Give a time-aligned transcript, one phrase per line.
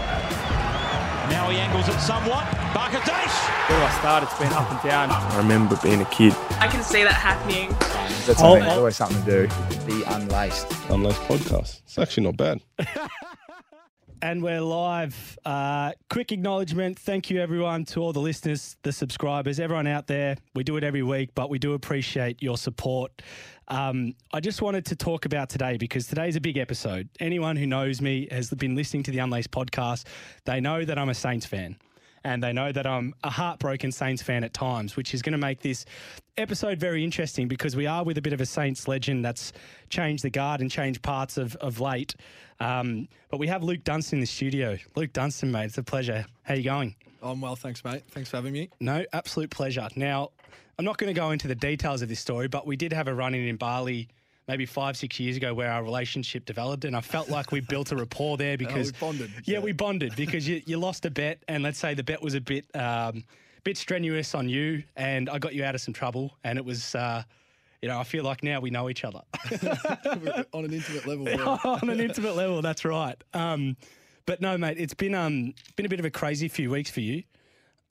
[1.51, 2.45] he angles it somewhat.
[2.73, 3.69] Barkadash.
[3.69, 5.11] Where I start, it's been up and down.
[5.11, 6.33] I remember being a kid.
[6.59, 7.69] I can see that happening.
[8.25, 9.85] That's something, there's always something to do.
[9.85, 10.71] Be unlaced.
[10.89, 11.81] Unlaced podcast.
[11.83, 12.61] It's actually not bad.
[14.23, 15.39] And we're live.
[15.43, 16.99] Uh, quick acknowledgement.
[16.99, 20.37] Thank you, everyone, to all the listeners, the subscribers, everyone out there.
[20.53, 23.23] We do it every week, but we do appreciate your support.
[23.71, 27.07] Um, I just wanted to talk about today because today's a big episode.
[27.21, 30.05] Anyone who knows me has been listening to the Unlaced podcast.
[30.43, 31.77] They know that I'm a Saints fan.
[32.25, 35.39] And they know that I'm a heartbroken Saints fan at times, which is going to
[35.39, 35.85] make this
[36.37, 39.53] episode very interesting because we are with a bit of a Saints legend that's
[39.89, 42.13] changed the guard and changed parts of, of late.
[42.59, 44.77] Um, but we have Luke Dunstan in the studio.
[44.97, 46.25] Luke Dunstan, mate, it's a pleasure.
[46.43, 46.95] How you going?
[47.23, 48.03] I'm well, thanks, mate.
[48.09, 48.69] Thanks for having me.
[48.79, 49.87] No, absolute pleasure.
[49.95, 50.31] Now,
[50.81, 53.07] I'm not going to go into the details of this story, but we did have
[53.07, 54.09] a run in in Bali
[54.47, 57.91] maybe five, six years ago where our relationship developed, and I felt like we built
[57.91, 59.31] a rapport there because we bonded.
[59.45, 59.63] Yeah, Yeah.
[59.63, 62.41] we bonded because you, you lost a bet, and let's say the bet was a
[62.41, 63.23] bit um,
[63.63, 66.95] bit strenuous on you, and I got you out of some trouble, and it was.
[66.95, 67.21] Uh,
[67.83, 69.21] you know, I feel like now we know each other
[70.53, 71.27] on an intimate level.
[71.63, 72.59] on an intimate level.
[72.63, 73.23] That's right.
[73.35, 73.77] Um,
[74.25, 77.01] but no, mate, it's been um, been a bit of a crazy few weeks for
[77.01, 77.21] you.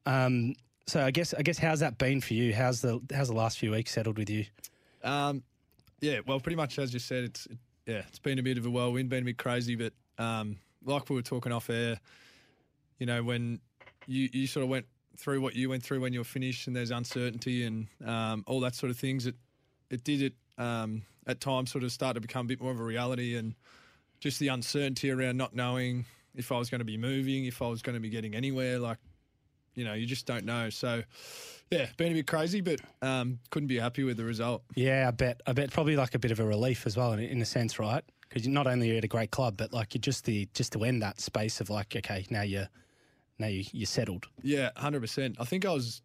[0.06, 0.56] Um,
[0.90, 2.52] so I guess I guess how's that been for you?
[2.52, 4.44] How's the how's the last few weeks settled with you?
[5.04, 5.42] Um,
[6.00, 8.66] yeah, well, pretty much as you said, it's it, yeah, it's been a bit of
[8.66, 12.00] a whirlwind, been a bit crazy, but um, like we were talking off air,
[12.98, 13.60] you know, when
[14.06, 16.74] you you sort of went through what you went through when you were finished, and
[16.74, 19.26] there's uncertainty and um, all that sort of things.
[19.26, 19.36] It
[19.90, 22.80] it did it um, at times sort of start to become a bit more of
[22.80, 23.54] a reality, and
[24.18, 27.68] just the uncertainty around not knowing if I was going to be moving, if I
[27.68, 28.98] was going to be getting anywhere, like
[29.74, 30.70] you know, you just don't know.
[30.70, 31.02] So,
[31.70, 34.62] yeah, been a bit crazy, but um, couldn't be happy with the result.
[34.74, 37.20] Yeah, I bet I bet probably like a bit of a relief as well in,
[37.20, 38.04] in a sense, right?
[38.28, 40.72] Because not only are you at a great club, but like you're just the just
[40.72, 42.68] to end that space of like okay, now you're
[43.38, 44.26] now you, you're settled.
[44.42, 45.36] Yeah, hundred percent.
[45.38, 46.02] I think I was.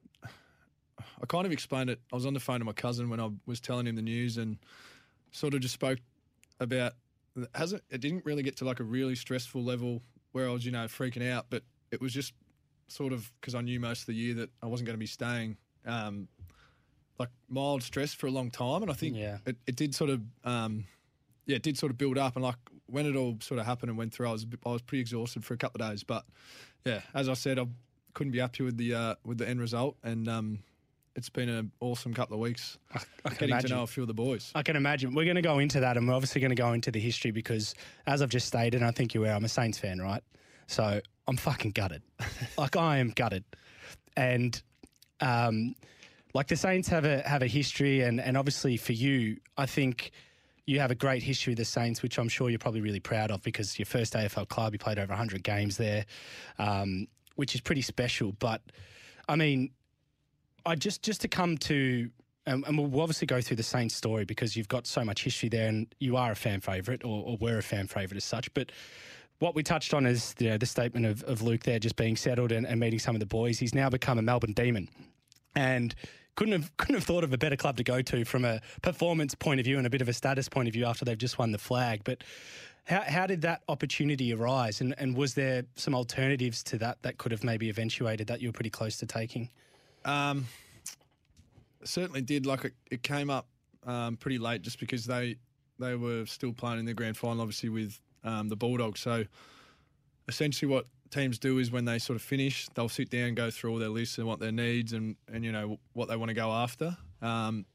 [1.22, 2.00] I kind of explained it.
[2.12, 4.38] I was on the phone to my cousin when I was telling him the news,
[4.38, 4.58] and
[5.32, 6.00] sort of just spoke
[6.60, 6.94] about.
[7.54, 10.02] Hasn't it didn't really get to like a really stressful level
[10.32, 12.34] where I was, you know, freaking out, but it was just
[12.88, 15.06] sort of because I knew most of the year that I wasn't going to be
[15.08, 15.58] staying.
[15.86, 16.28] Um,
[17.18, 19.38] like mild stress for a long time, and I think Yeah.
[19.46, 20.84] it, it did sort of, um,
[21.46, 22.58] yeah, it did sort of build up, and like
[22.88, 25.46] when it all sort of happened and went through, I was I was pretty exhausted
[25.46, 26.26] for a couple of days, but
[26.86, 27.68] yeah, as I said, I
[28.14, 30.60] couldn't be happy with the uh, with the end result, and um,
[31.16, 33.70] it's been an awesome couple of weeks I can getting imagine.
[33.70, 34.52] to know a few of the boys.
[34.56, 35.14] I can imagine.
[35.16, 37.32] We're going to go into that, and we're obviously going to go into the history
[37.32, 37.76] because,
[38.08, 40.24] as I've just stated, and I think you are, I'm a Saints fan, right?
[40.68, 42.04] So I'm fucking gutted.
[42.58, 43.44] like I am gutted,
[44.16, 44.62] and
[45.22, 45.76] um,
[46.34, 50.12] like the Saints have a have a history, and and obviously for you, I think
[50.66, 53.32] you have a great history with the Saints, which I'm sure you're probably really proud
[53.32, 56.06] of because your first AFL club, you played over 100 games there,
[56.58, 58.32] um, which is pretty special.
[58.40, 58.62] But
[59.30, 59.72] I mean,
[60.66, 62.10] I just just to come to
[62.48, 65.68] and, we'll obviously go through the Saints story because you've got so much history there,
[65.68, 68.54] and you are a fan favourite, or, or were a fan favourite as such.
[68.54, 68.72] But
[69.40, 72.16] what we touched on is you know, the statement of, of Luke there, just being
[72.16, 73.60] settled and, and meeting some of the boys.
[73.60, 74.90] He's now become a Melbourne Demon,
[75.56, 75.94] and
[76.36, 79.36] couldn't have couldn't have thought of a better club to go to from a performance
[79.36, 81.38] point of view and a bit of a status point of view after they've just
[81.38, 82.02] won the flag.
[82.04, 82.24] But
[82.86, 87.18] how, how did that opportunity arise, and, and was there some alternatives to that that
[87.18, 89.50] could have maybe eventuated that you were pretty close to taking?
[90.06, 90.46] Um,
[91.84, 92.46] certainly did.
[92.46, 93.48] Like it, it came up
[93.86, 95.38] um, pretty late, just because they
[95.80, 99.00] they were still playing in the grand final, obviously with um, the Bulldogs.
[99.00, 99.24] So
[100.28, 103.72] essentially, what teams do is when they sort of finish, they'll sit down, go through
[103.72, 106.36] all their lists and what their needs and and you know what they want to
[106.36, 106.98] go after.
[107.22, 107.66] Um,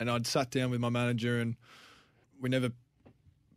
[0.00, 1.54] and I'd sat down with my manager, and
[2.40, 2.70] we never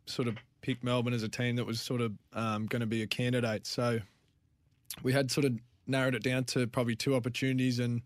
[0.06, 3.02] sort of picked Melbourne as a team that was sort of um, going to be
[3.02, 3.66] a candidate.
[3.66, 3.98] So
[5.02, 5.54] we had sort of
[5.86, 8.02] narrowed it down to probably two opportunities, and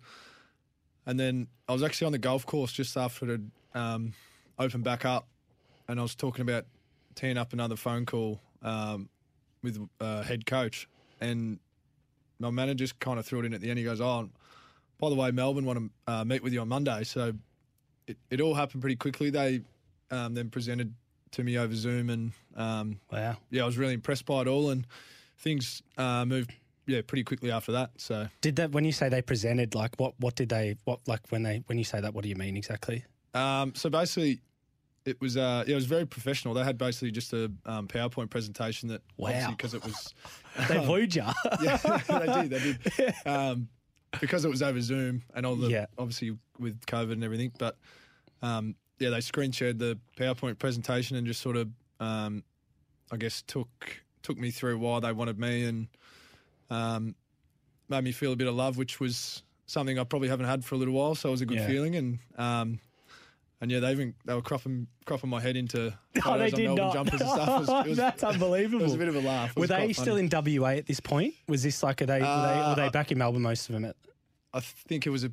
[1.06, 4.12] and then I was actually on the golf course just after it had um,
[4.58, 5.28] opened back up,
[5.88, 6.64] and I was talking about
[7.14, 9.08] teeing up another phone call um,
[9.62, 10.88] with uh, head coach,
[11.20, 11.58] and
[12.38, 13.78] my manager just kind of threw it in at the end.
[13.78, 14.28] He goes, "Oh,
[14.98, 17.32] by the way, Melbourne want to uh, meet with you on Monday." So
[18.06, 19.30] it, it all happened pretty quickly.
[19.30, 19.62] They
[20.10, 20.94] um, then presented
[21.32, 23.36] to me over Zoom, and um, Wow.
[23.50, 24.86] yeah, I was really impressed by it all, and
[25.38, 26.52] things uh, moved
[26.86, 27.90] yeah, pretty quickly after that.
[27.96, 29.74] So Did that when you say they presented?
[29.74, 32.12] Like, what what did they what like when they when you say that?
[32.14, 33.04] What do you mean exactly?
[33.34, 34.40] Um, so basically,
[35.04, 36.54] it was uh, it was very professional.
[36.54, 39.50] They had basically just a um, PowerPoint presentation that Wow.
[39.50, 40.14] because it was
[40.68, 41.24] They wooed you.
[41.62, 42.58] yeah they did they
[42.98, 43.68] did um,
[44.20, 45.86] because it was over Zoom and all the Yeah.
[45.98, 47.52] obviously with COVID and everything.
[47.58, 47.76] But
[48.42, 51.68] um, yeah, they screen shared the PowerPoint presentation and just sort of
[52.00, 52.44] um,
[53.10, 53.68] I guess took
[54.22, 55.88] took me through why they wanted me and
[56.70, 57.14] um,
[57.88, 60.74] made me feel a bit of love, which was something I probably haven't had for
[60.76, 61.14] a little while.
[61.16, 61.66] So it was a good Yeah.
[61.66, 62.18] feeling and.
[63.62, 65.94] And yeah, they even they were cropping cropping my head into
[66.26, 66.92] Oh, they did Melbourne not.
[66.94, 67.48] jumpers and stuff.
[67.48, 68.80] It was- it was- That's unbelievable.
[68.82, 69.56] It was a bit of a laugh.
[69.56, 70.28] Were they still funny.
[70.52, 71.34] in WA at this point?
[71.48, 73.42] Was this like are they were they, Uh, were they back in Melbourne?
[73.42, 73.84] Most of them.
[73.84, 73.96] At,
[74.52, 75.30] I think it was a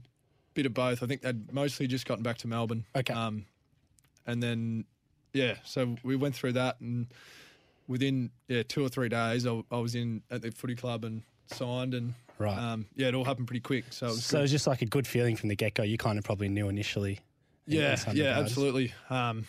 [0.53, 1.01] bit of both.
[1.03, 2.85] I think they'd mostly just gotten back to Melbourne.
[2.95, 3.13] Okay.
[3.13, 3.45] Um,
[4.27, 4.85] and then,
[5.33, 7.07] yeah, so we went through that, and
[7.87, 11.23] within yeah two or three days, I, I was in at the footy club and
[11.47, 12.57] signed, and Right.
[12.57, 13.85] um, yeah, it all happened pretty quick.
[13.89, 15.83] So it was so it was just like a good feeling from the get go.
[15.83, 17.19] You kind of probably knew initially.
[17.69, 18.49] Yeah, yeah, regards.
[18.51, 18.93] absolutely.
[19.09, 19.45] Um,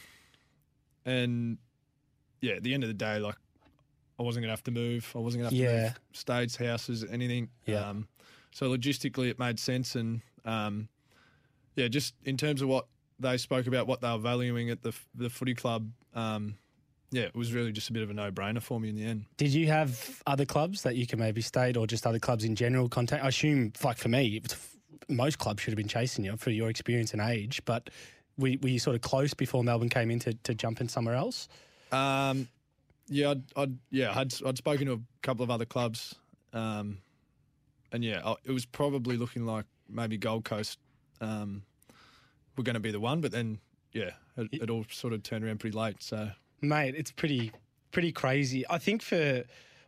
[1.04, 1.58] and
[2.40, 3.36] yeah, at the end of the day, like
[4.18, 5.10] I wasn't gonna have to move.
[5.14, 5.82] I wasn't gonna have to Yeah.
[5.84, 7.48] move states, houses, anything.
[7.66, 7.88] Yeah.
[7.88, 8.08] Um,
[8.52, 10.88] so logistically, it made sense, and um,
[11.76, 12.86] yeah, just in terms of what
[13.18, 15.90] they spoke about, what they were valuing at the the footy club.
[16.14, 16.56] Um,
[17.12, 19.04] yeah, it was really just a bit of a no brainer for me in the
[19.04, 19.24] end.
[19.36, 22.54] Did you have other clubs that you can maybe state, or just other clubs in
[22.54, 23.24] general contact?
[23.24, 24.76] I assume, like for me, it was-
[25.08, 27.62] most clubs should have been chasing you for your experience and age.
[27.64, 27.90] But
[28.38, 31.14] were, were you sort of close before Melbourne came in to, to jump in somewhere
[31.14, 31.48] else?
[31.92, 32.48] Um,
[33.08, 36.14] yeah, I'd, I'd yeah, I'd I'd spoken to a couple of other clubs,
[36.52, 36.98] um,
[37.92, 40.78] and yeah, I, it was probably looking like maybe Gold Coast
[41.20, 41.62] um,
[42.56, 43.58] were going to be the one, but then
[43.92, 46.02] yeah, it, it all sort of turned around pretty late.
[46.02, 46.30] So
[46.60, 47.52] Mate, it's pretty
[47.90, 48.64] pretty crazy.
[48.70, 49.42] I think for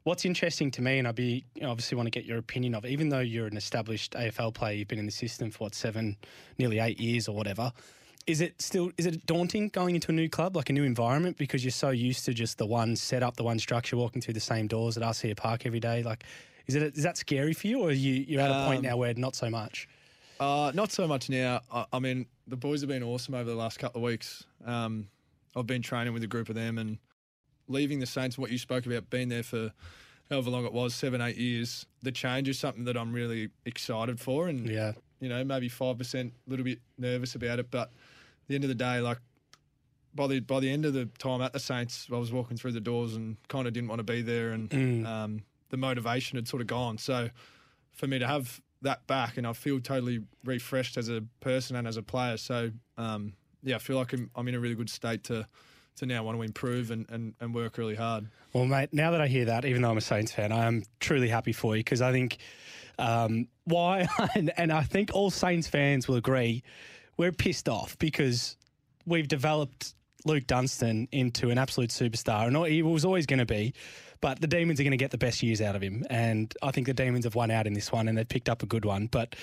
[0.05, 2.75] what's interesting to me, and I'd be you know, obviously want to get your opinion
[2.75, 5.75] of, even though you're an established AFL player, you've been in the system for what
[5.75, 6.17] seven,
[6.59, 7.73] nearly eight years or whatever.
[8.27, 11.37] Is it still is it daunting going into a new club, like a new environment,
[11.39, 14.41] because you're so used to just the one setup, the one structure, walking through the
[14.41, 16.03] same doors at RSEA Park every day?
[16.05, 16.25] Like,
[16.69, 18.85] is it is that scary for you, or are you you're at a point Um,
[18.85, 19.89] now where not so much?
[20.39, 21.61] Uh, not so much now.
[21.73, 24.45] I, I mean, the boys have been awesome over the last couple of weeks.
[24.65, 25.09] Um,
[25.55, 26.99] I've been training with a group of them and
[27.69, 29.73] leaving the Saints, what you spoke about, being there for
[30.31, 31.87] however long it was, seven, eight years.
[32.03, 34.49] The change is something that I'm really excited for.
[34.49, 36.15] And, Yeah, you know, maybe 5%,
[36.47, 37.71] a little bit nervous about it.
[37.71, 37.91] But at
[38.49, 39.19] the end of the day, like,
[40.15, 42.73] by the by the end of the time at the Saints, I was walking through
[42.73, 45.07] the doors and kind of didn't want to be there, and Mm.
[45.07, 46.99] um, the motivation had sort of gone.
[46.99, 47.31] So
[47.93, 51.87] for me to have that back, and I feel totally refreshed as a person and
[51.89, 52.37] as a player.
[52.37, 53.33] So um,
[53.63, 55.47] yeah, I feel like I'm, I'm in a really good state to
[55.97, 58.27] to now want to improve and, and, and work really hard.
[58.53, 60.83] Well, mate, now that I hear that, even though I'm a Saints fan, I am
[61.01, 62.39] truly happy for you because I think
[62.99, 66.63] um, why, and, and I think all Saints fans will agree,
[67.17, 68.57] we're pissed off because
[69.07, 69.95] we've developed
[70.25, 73.75] Luke Dunstan into an absolute superstar, and he was always going to be.
[74.21, 76.71] But the Demons are going to get the best years out of him, and I
[76.71, 78.85] think the Demons have won out in this one, and they've picked up a good
[78.85, 79.09] one.
[79.09, 79.35] But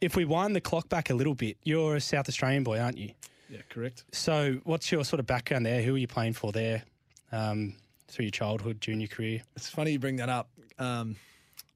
[0.00, 2.98] if we wind the clock back a little bit, you're a South Australian boy, aren't
[2.98, 3.10] you?
[3.48, 4.04] Yeah, correct.
[4.12, 5.82] So, what's your sort of background there?
[5.82, 6.82] Who are you playing for there
[7.32, 7.74] um,
[8.08, 9.42] through your childhood, junior career?
[9.56, 10.50] It's funny you bring that up.
[10.78, 11.16] Um,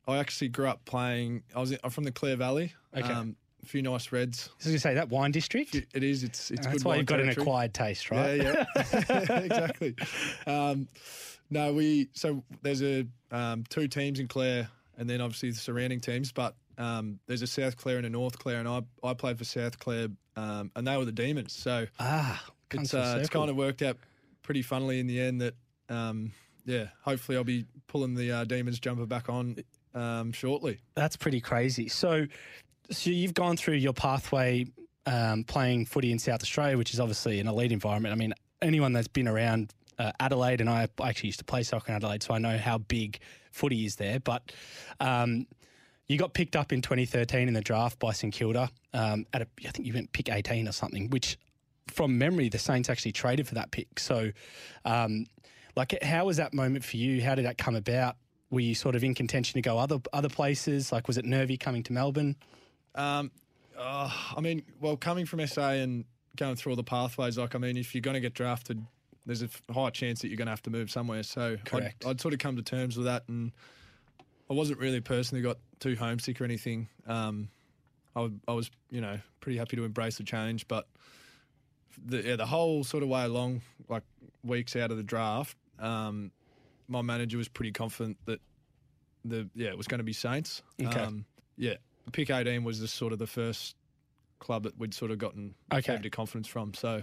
[0.06, 1.42] I actually grew up playing.
[1.54, 2.74] I was in, I'm from the Clare Valley.
[2.96, 3.10] Okay.
[3.10, 4.48] Um, a few nice Reds.
[4.50, 5.74] I was going to say that wine district.
[5.74, 6.24] It is.
[6.24, 8.36] It's it's That's good why you've got an acquired taste, right?
[8.36, 9.94] Yeah, yeah, exactly.
[10.46, 10.88] Um,
[11.50, 16.00] no, we so there's a um, two teams in Clare, and then obviously the surrounding
[16.00, 16.32] teams.
[16.32, 19.44] But um, there's a South Clare and a North Clare, and I I played for
[19.44, 21.52] South Clare, um, and they were the Demons.
[21.52, 23.98] So Ah, it's uh, it's kind of worked out
[24.42, 25.40] pretty funnily in the end.
[25.40, 25.54] That
[25.88, 26.32] um,
[26.64, 29.56] yeah, hopefully I'll be pulling the uh, Demons jumper back on
[29.94, 30.78] um, shortly.
[30.94, 31.88] That's pretty crazy.
[31.88, 32.26] So,
[32.90, 34.66] so you've gone through your pathway
[35.06, 38.12] um, playing footy in South Australia, which is obviously an elite environment.
[38.12, 41.90] I mean, anyone that's been around uh, Adelaide, and I actually used to play soccer
[41.92, 43.18] in Adelaide, so I know how big
[43.50, 44.20] footy is there.
[44.20, 44.52] But
[45.00, 45.46] um,
[46.12, 48.70] you got picked up in 2013 in the draft by St Kilda.
[48.92, 51.38] Um, at a, I think you went pick 18 or something, which
[51.88, 53.98] from memory, the Saints actually traded for that pick.
[53.98, 54.30] So,
[54.84, 55.26] um,
[55.74, 57.22] like, how was that moment for you?
[57.22, 58.16] How did that come about?
[58.50, 60.92] Were you sort of in contention to go other other places?
[60.92, 62.36] Like, was it nervy coming to Melbourne?
[62.94, 63.30] Um,
[63.78, 66.04] uh, I mean, well, coming from SA and
[66.36, 68.84] going through all the pathways, like, I mean, if you're going to get drafted,
[69.24, 71.22] there's a high chance that you're going to have to move somewhere.
[71.22, 72.04] So I'd, Correct.
[72.04, 73.24] I'd sort of come to terms with that.
[73.28, 73.52] And
[74.52, 76.86] I wasn't really a person who got too homesick or anything.
[77.06, 77.48] Um,
[78.14, 80.68] I, I was, you know, pretty happy to embrace the change.
[80.68, 80.86] But
[82.04, 84.02] the, yeah, the whole sort of way along, like
[84.44, 86.32] weeks out of the draft, um,
[86.86, 88.42] my manager was pretty confident that
[89.24, 90.60] the yeah, it was going to be Saints.
[90.78, 91.00] Okay.
[91.00, 91.24] Um,
[91.56, 91.76] yeah,
[92.12, 93.74] pick 18 was the sort of the first
[94.38, 95.96] club that we'd sort of gotten Okay.
[95.96, 96.74] bit confidence from.
[96.74, 97.02] So,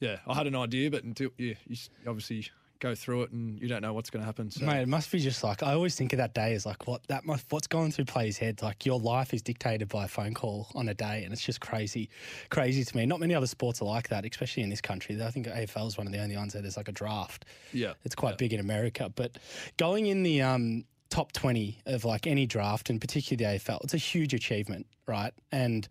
[0.00, 1.76] yeah, I had an idea, but until yeah, you
[2.08, 2.48] obviously
[2.80, 4.50] go through it and you don't know what's going to happen.
[4.50, 6.86] So, Mate, it must be just like I always think of that day as like
[6.86, 8.62] what that must, what's going through players' heads.
[8.62, 11.60] Like your life is dictated by a phone call on a day, and it's just
[11.60, 12.08] crazy,
[12.50, 13.06] crazy to me.
[13.06, 15.20] Not many other sports are like that, especially in this country.
[15.22, 17.44] I think AFL is one of the only ones that there's like a draft.
[17.72, 19.38] yeah, It's quite big in America, but
[19.76, 23.94] going in the um, top 20 of like any draft and particularly the AFL, it's
[23.94, 25.32] a huge achievement, right?
[25.50, 25.88] And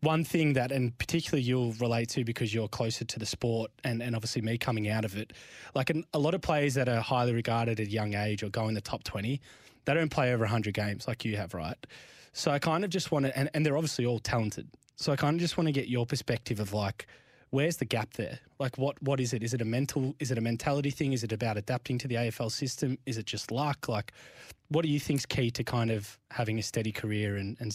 [0.00, 4.02] one thing that, and particularly you'll relate to because you're closer to the sport and,
[4.02, 5.32] and obviously me coming out of it,
[5.74, 8.48] like an, a lot of players that are highly regarded at a young age or
[8.48, 9.40] go in the top 20,
[9.84, 11.76] they don't play over 100 games like you have, right?
[12.32, 14.68] So I kind of just want to, and, and they're obviously all talented.
[14.96, 17.06] So I kind of just want to get your perspective of like,
[17.54, 18.40] where's the gap there?
[18.58, 19.42] Like, what what is it?
[19.44, 20.14] Is it a mental?
[20.18, 21.12] Is it a mentality thing?
[21.12, 22.98] Is it about adapting to the AFL system?
[23.06, 23.88] Is it just luck?
[23.88, 24.12] Like,
[24.68, 27.72] what do you think's key to kind of having a steady career and and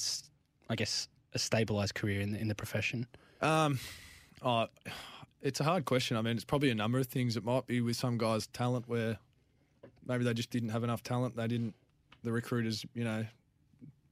[0.69, 3.07] I guess a stabilized career in the, in the profession?
[3.41, 3.79] Um,
[4.41, 4.67] oh,
[5.41, 6.17] it's a hard question.
[6.17, 7.37] I mean, it's probably a number of things.
[7.37, 9.17] It might be with some guys' talent where
[10.05, 11.37] maybe they just didn't have enough talent.
[11.37, 11.73] They didn't.
[12.21, 13.25] The recruiters, you know,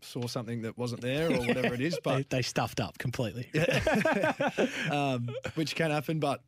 [0.02, 1.94] saw something that wasn't there or whatever it is.
[1.96, 3.50] They, But they stuffed up completely.
[4.92, 6.20] um, which can happen.
[6.20, 6.42] But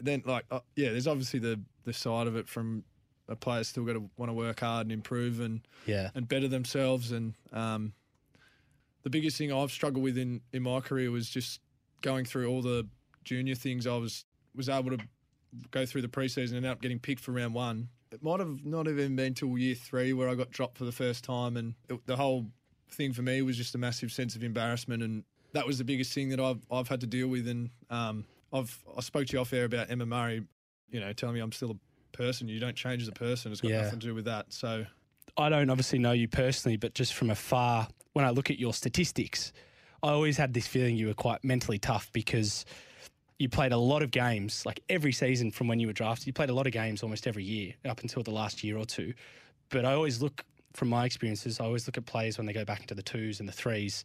[0.00, 2.84] then, like, uh, yeah, there's obviously the the side of it from
[3.28, 6.10] a player still got to want to work hard and improve and Yeah.
[6.14, 7.12] and better themselves.
[7.12, 7.92] And um,
[9.02, 11.60] the biggest thing I've struggled with in, in my career was just
[12.02, 12.86] going through all the
[13.24, 13.86] junior things.
[13.86, 14.24] I was
[14.54, 14.98] was able to
[15.70, 17.88] go through the preseason and end up getting picked for round one.
[18.10, 20.92] It might have not even been till year three where I got dropped for the
[20.92, 22.46] first time, and it, the whole
[22.92, 26.12] thing for me was just a massive sense of embarrassment, and that was the biggest
[26.12, 27.48] thing that I've I've had to deal with.
[27.48, 30.44] And um, I've I spoke to you off air about Emma Murray,
[30.90, 32.48] you know, telling me I'm still a person.
[32.48, 33.52] You don't change as a person.
[33.52, 33.82] It's got Yeah.
[33.82, 34.52] nothing to do with that.
[34.52, 34.84] So
[35.36, 38.74] I don't obviously know you personally, but just from afar, when I look at your
[38.74, 39.52] statistics,
[40.02, 42.64] I always had this feeling you were quite mentally tough because
[43.38, 46.26] you played a lot of games, like every season from when you were drafted.
[46.26, 48.84] You played a lot of games almost every year up until the last year or
[48.84, 49.14] two.
[49.70, 50.44] But I always look,
[50.74, 53.40] from my experiences, I always look at players when they go back into the twos
[53.40, 54.04] and the threes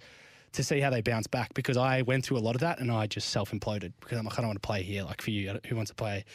[0.53, 2.91] to see how they bounce back because I went through a lot of that and
[2.91, 5.03] I just self imploded because I'm like, I don't want to play here.
[5.03, 6.25] Like for you, who wants to play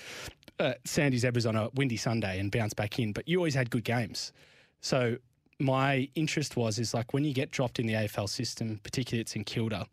[0.59, 3.13] uh, Sandy Zebras on a windy Sunday and bounce back in?
[3.13, 4.33] But you always had good games.
[4.81, 5.17] So
[5.59, 9.35] my interest was is like when you get dropped in the AFL system, particularly it's
[9.35, 9.87] in Kilda,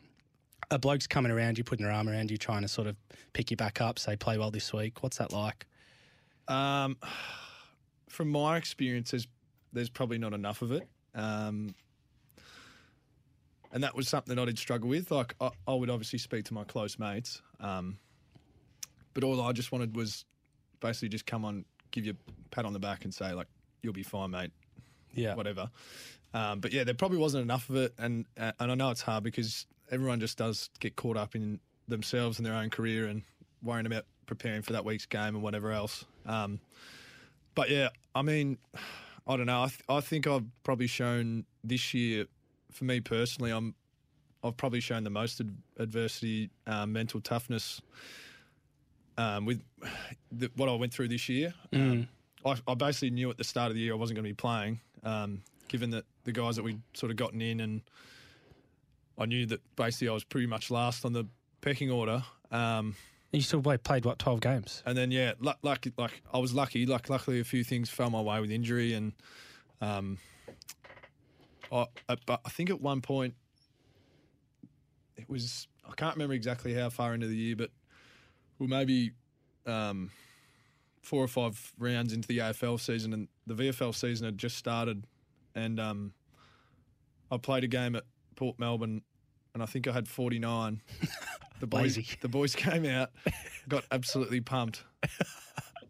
[0.72, 2.96] a bloke's coming around you, putting their arm around you, trying to sort of
[3.34, 5.02] pick you back up, say play well this week.
[5.02, 5.66] What's that like?
[6.48, 6.98] Um,
[8.10, 9.28] from my experience, there's,
[9.74, 10.88] there's probably not enough of it.
[11.16, 11.74] Um,
[13.72, 15.12] and that was something that I did struggle with.
[15.12, 17.98] Like, I, I would obviously speak to my close mates, um,
[19.14, 20.26] but all I just wanted was
[20.80, 23.48] basically just come on, give you a pat on the back and say, like,
[23.82, 24.52] you'll be fine, mate,
[25.14, 25.36] Yeah.
[25.36, 25.70] whatever.
[26.34, 29.02] Um, but yeah, there probably wasn't enough of it, and uh, and I know it's
[29.02, 33.24] hard because everyone just does get caught up in themselves and their own career and
[33.64, 36.06] worrying about preparing for that week's game and whatever else.
[36.28, 36.60] Um,
[37.56, 38.60] but yeah, I mean,
[39.30, 39.62] I don't know.
[39.62, 42.26] I, th- I think I've probably shown this year,
[42.72, 43.76] for me personally, I'm
[44.44, 47.82] I've probably shown the most ad- adversity, um, mental toughness.
[49.18, 49.62] Um, with
[50.32, 52.08] the, what I went through this year, um,
[52.46, 54.34] I, I basically knew at the start of the year I wasn't going to be
[54.34, 54.80] playing.
[55.04, 57.82] Um, given that the guys that we'd sort of gotten in, and
[59.18, 61.26] I knew that basically I was pretty much last on the
[61.62, 62.24] pecking order.
[62.50, 62.96] Um,
[63.32, 64.82] You still play, played what twelve games?
[64.86, 66.86] and then yeah, lu- lucky like I was lucky.
[66.86, 69.14] Like luckily, a few things fell my way with injury, and
[69.82, 70.18] um,
[71.72, 73.36] I, uh, but I think at one point
[75.16, 77.70] it was I can't remember exactly how far into the year, but
[78.58, 79.12] we maybe
[79.68, 80.10] um,
[81.02, 85.06] four or five rounds into the AFL season, and the VFL season had just started,
[85.54, 86.14] and um,
[87.32, 88.06] I played a game at
[88.36, 89.04] Port Melbourne,
[89.54, 90.82] and I think I had forty nine.
[91.60, 92.08] The boys, Lazy.
[92.22, 93.12] the boys came out,
[93.68, 94.84] got absolutely pumped,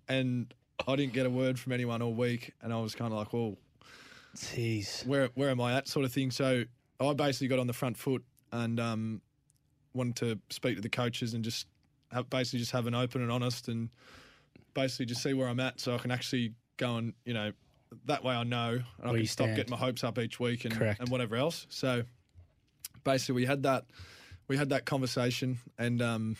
[0.07, 0.53] and
[0.87, 3.33] I didn't get a word from anyone all week, and I was kind of like,
[3.33, 3.55] "Well,
[4.35, 5.05] Jeez.
[5.05, 6.31] where where am I at?" sort of thing.
[6.31, 6.63] So
[6.99, 9.21] I basically got on the front foot and um,
[9.93, 11.67] wanted to speak to the coaches and just
[12.11, 13.89] have, basically just have an open and honest and
[14.73, 17.51] basically just see where I'm at, so I can actually go and you know
[18.05, 19.55] that way I know and I can stop stand.
[19.57, 20.99] getting my hopes up each week and Correct.
[20.99, 21.65] and whatever else.
[21.69, 22.03] So
[23.03, 23.85] basically, we had that
[24.49, 26.35] we had that conversation, and um,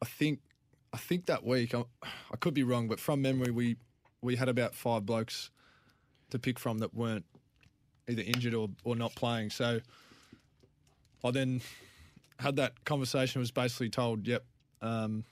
[0.00, 0.38] I think
[0.92, 3.76] I think that week I, I could be wrong, but from memory, we
[4.20, 5.50] we had about five blokes
[6.30, 7.24] to pick from that weren't
[8.08, 9.50] either injured or, or not playing.
[9.50, 9.80] So
[11.24, 11.62] I then
[12.38, 13.40] had that conversation.
[13.40, 14.44] Was basically told, "Yep."
[14.80, 15.24] Um,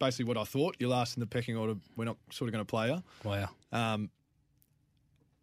[0.00, 0.76] Basically, what I thought.
[0.80, 1.76] You're last in the pecking order.
[1.96, 3.02] We're not sort of going to play you.
[3.22, 3.48] Wow.
[3.72, 4.10] Um,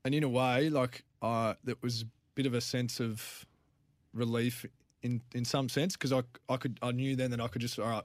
[0.04, 3.46] and in a way, like uh, that was a bit of a sense of
[4.14, 4.66] relief
[5.04, 7.78] in in some sense because I I could I knew then that I could just
[7.80, 8.04] all right,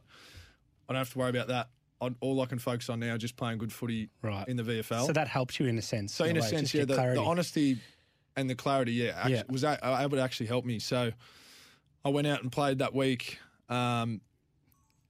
[0.88, 1.68] I don't have to worry about that.
[2.00, 4.46] I, all I can focus on now is just playing good footy Right.
[4.48, 5.06] in the VFL.
[5.06, 6.14] So that helps you in a sense.
[6.14, 7.78] So in a way, sense, yeah, the, the honesty
[8.36, 9.42] and the clarity, yeah, actually, Yeah.
[9.48, 10.78] was that uh, able to actually help me.
[10.78, 11.10] So
[12.04, 13.38] I went out and played that week,
[13.70, 14.20] um,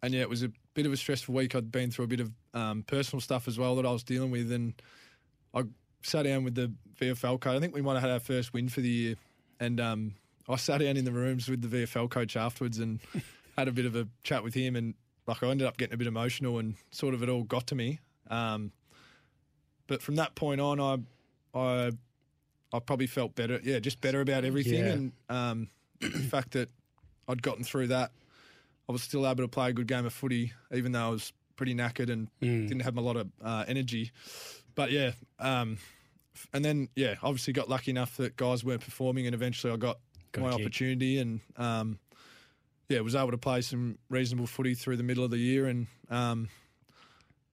[0.00, 1.57] and yeah, it was a bit of a stressful week.
[1.57, 4.31] I'd been through a bit of um, personal stuff as well that I was dealing
[4.31, 4.81] with, and
[5.53, 5.65] I
[6.03, 7.57] sat down with the VFL coach.
[7.57, 9.15] I think we might have had our first win for the year,
[9.59, 10.15] and um,
[10.49, 13.00] I sat down in the rooms with the VFL coach afterwards and
[13.59, 14.95] had a bit of a chat with him, and
[15.26, 17.75] like I ended up getting a bit emotional, and sort of it all got to
[17.75, 18.00] me.
[18.31, 18.73] Um,
[19.87, 20.99] but from that point on, I
[21.59, 21.93] I
[22.73, 23.61] I probably felt better.
[23.62, 24.93] Yeah, just better about everything, Yeah.
[24.93, 25.69] and um,
[26.00, 26.69] the fact that
[27.29, 28.11] I'd gotten through that,
[28.88, 31.33] I was still able to play a good game of footy, even though I was
[31.57, 32.69] pretty knackered and Mm.
[32.69, 34.11] didn't have a lot of uh, energy.
[34.75, 35.79] But yeah, um,
[36.53, 39.87] and then yeah, obviously got lucky enough that guys weren't performing, and eventually I got,
[39.97, 40.00] Got
[40.43, 40.61] my gig.
[40.61, 41.99] opportunity, and um,
[42.88, 45.87] yeah, was able to play some reasonable footy through the middle of the year, and
[46.11, 46.49] um,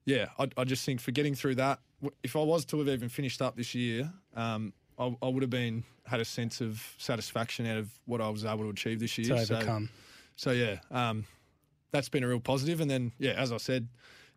[0.05, 1.79] yeah, I, I just think for getting through that,
[2.23, 5.49] if I was to have even finished up this year, um, I, I would have
[5.49, 9.17] been had a sense of satisfaction out of what I was able to achieve this
[9.17, 9.35] year.
[9.37, 9.89] to So- overcome.
[10.35, 11.25] so yeah, um,
[11.91, 12.81] that's been a real positive.
[12.81, 13.87] And then yeah, as I said,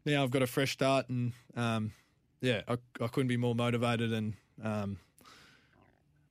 [0.04, 1.90] now I've got a fresh start, and um,
[2.40, 4.98] yeah, I, I couldn't be more motivated and um,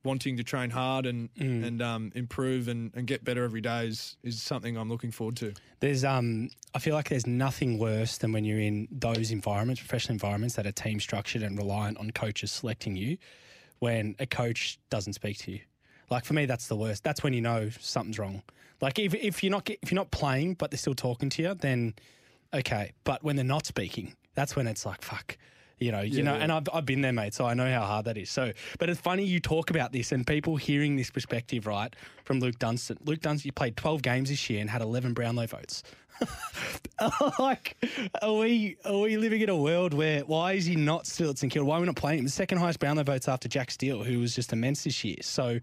[0.06, 1.66] wanting to train hard and Mm.
[1.66, 5.36] and um, improve and, and get better every day is is something I'm looking forward
[5.36, 5.52] to.
[5.80, 10.14] There's um I feel like there's nothing worse than when you're in those environments, professional
[10.14, 13.18] environments that are team structured and reliant on coaches selecting you
[13.80, 15.60] when a coach doesn't speak to you.
[16.10, 17.04] Like for me that's the worst.
[17.04, 18.42] That's when you know something's wrong.
[18.80, 21.54] Like if if you're not if you're not playing but they're still talking to you
[21.54, 21.94] then
[22.54, 25.36] okay, but when they're not speaking, that's when it's like fuck.
[25.78, 26.42] You know, you know, yeah.
[26.42, 28.30] and I've, I've been there, mate, so I know how hard that is.
[28.30, 32.40] So, but it's funny you talk about this and people hearing this perspective, right, from
[32.40, 32.96] Luke Dunstan.
[33.04, 35.82] Luke Dunstan, you played 12 games this year and had 11 Brownlow votes.
[37.38, 37.76] like,
[38.22, 41.38] are we are we living in a world where why is he not still at
[41.38, 41.66] St Kilda?
[41.66, 42.24] Why are we not playing him?
[42.24, 45.16] The second highest Brownlow votes after Jack Steele, who was just immense this year.
[45.20, 45.58] So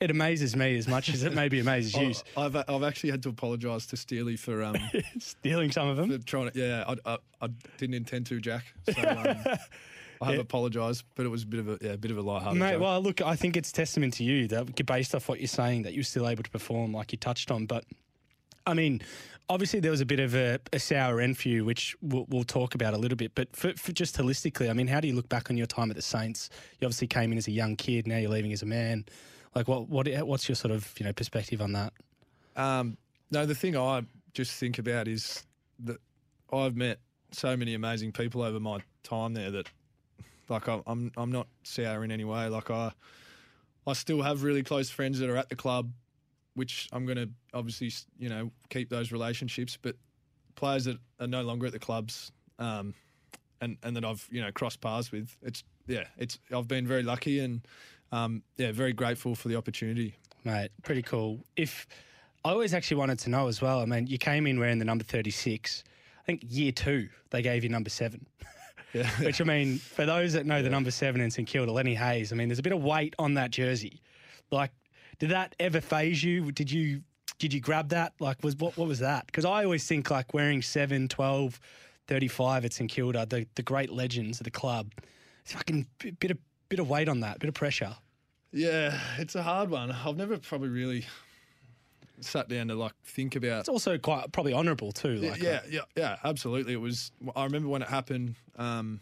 [0.00, 2.12] it amazes me as much as it maybe amazes you.
[2.36, 4.76] I- I've I've actually had to apologise to Steely for um
[5.18, 6.22] Stealing some of for them.
[6.24, 9.56] trying to yeah I, I, I didn't intend to Jack so um,
[10.22, 12.22] I have apologised but it was a bit of a yeah a bit of a
[12.22, 12.82] light-hearted Mate, joke.
[12.82, 15.94] well, look, I think it's testament to you that based off what you're saying that
[15.94, 17.66] you're still able to perform like you touched on.
[17.66, 17.84] But
[18.66, 19.02] I mean,
[19.50, 22.44] obviously there was a bit of a, a sour end for you, which we'll, we'll
[22.44, 23.32] talk about a little bit.
[23.34, 25.90] But for, for just holistically, I mean, how do you look back on your time
[25.90, 26.48] at the Saints?
[26.80, 28.06] You obviously came in as a young kid.
[28.06, 29.04] Now you're leaving as a man.
[29.54, 31.92] Like, what what what's your sort of you know perspective on that?
[32.56, 32.96] Um,
[33.30, 35.44] no, the thing I just think about is
[35.80, 35.98] that
[36.52, 36.98] I've met
[37.32, 39.68] so many amazing people over my time there that,
[40.48, 42.48] like, I'm I'm, I'm not sour in any way.
[42.48, 42.92] Like, I
[43.86, 45.90] I still have really close friends that are at the club,
[46.54, 49.78] which I'm going to obviously you know keep those relationships.
[49.80, 49.96] But
[50.56, 52.94] players that are no longer at the clubs, um,
[53.60, 57.02] and and that I've you know crossed paths with, it's yeah, it's I've been very
[57.02, 57.60] lucky and
[58.14, 60.14] um, yeah, very grateful for the opportunity.
[60.44, 61.40] Mate, pretty cool.
[61.56, 61.86] If
[62.44, 63.80] I always actually wanted to know as well.
[63.80, 65.82] I mean, you came in wearing the number 36.
[66.20, 68.26] I think year two they gave you number seven.
[68.92, 69.10] Yeah.
[69.24, 72.32] Which I mean, for those that know the number seven in St Kilda, Lenny Hayes.
[72.32, 74.00] I mean, there's a bit of weight on that jersey.
[74.52, 74.70] Like,
[75.18, 76.52] did that ever faze you?
[76.52, 77.02] Did you
[77.40, 78.12] did you grab that?
[78.20, 79.26] Like, was what what was that?
[79.26, 81.60] Because I always think like wearing 7, 12,
[82.06, 84.92] 35 at St Kilda, the the great legends of the club.
[85.42, 87.96] It's fucking bit of bit of weight on that, bit of pressure.
[88.54, 89.90] Yeah, it's a hard one.
[89.90, 91.04] I've never probably really
[92.20, 93.60] sat down to like think about.
[93.60, 95.16] It's also quite probably honourable too.
[95.16, 96.72] Like, yeah, yeah, yeah, absolutely.
[96.72, 97.10] It was.
[97.34, 98.36] I remember when it happened.
[98.56, 99.00] Um,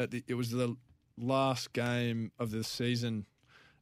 [0.00, 0.76] at the, it was the
[1.16, 3.24] last game of the season,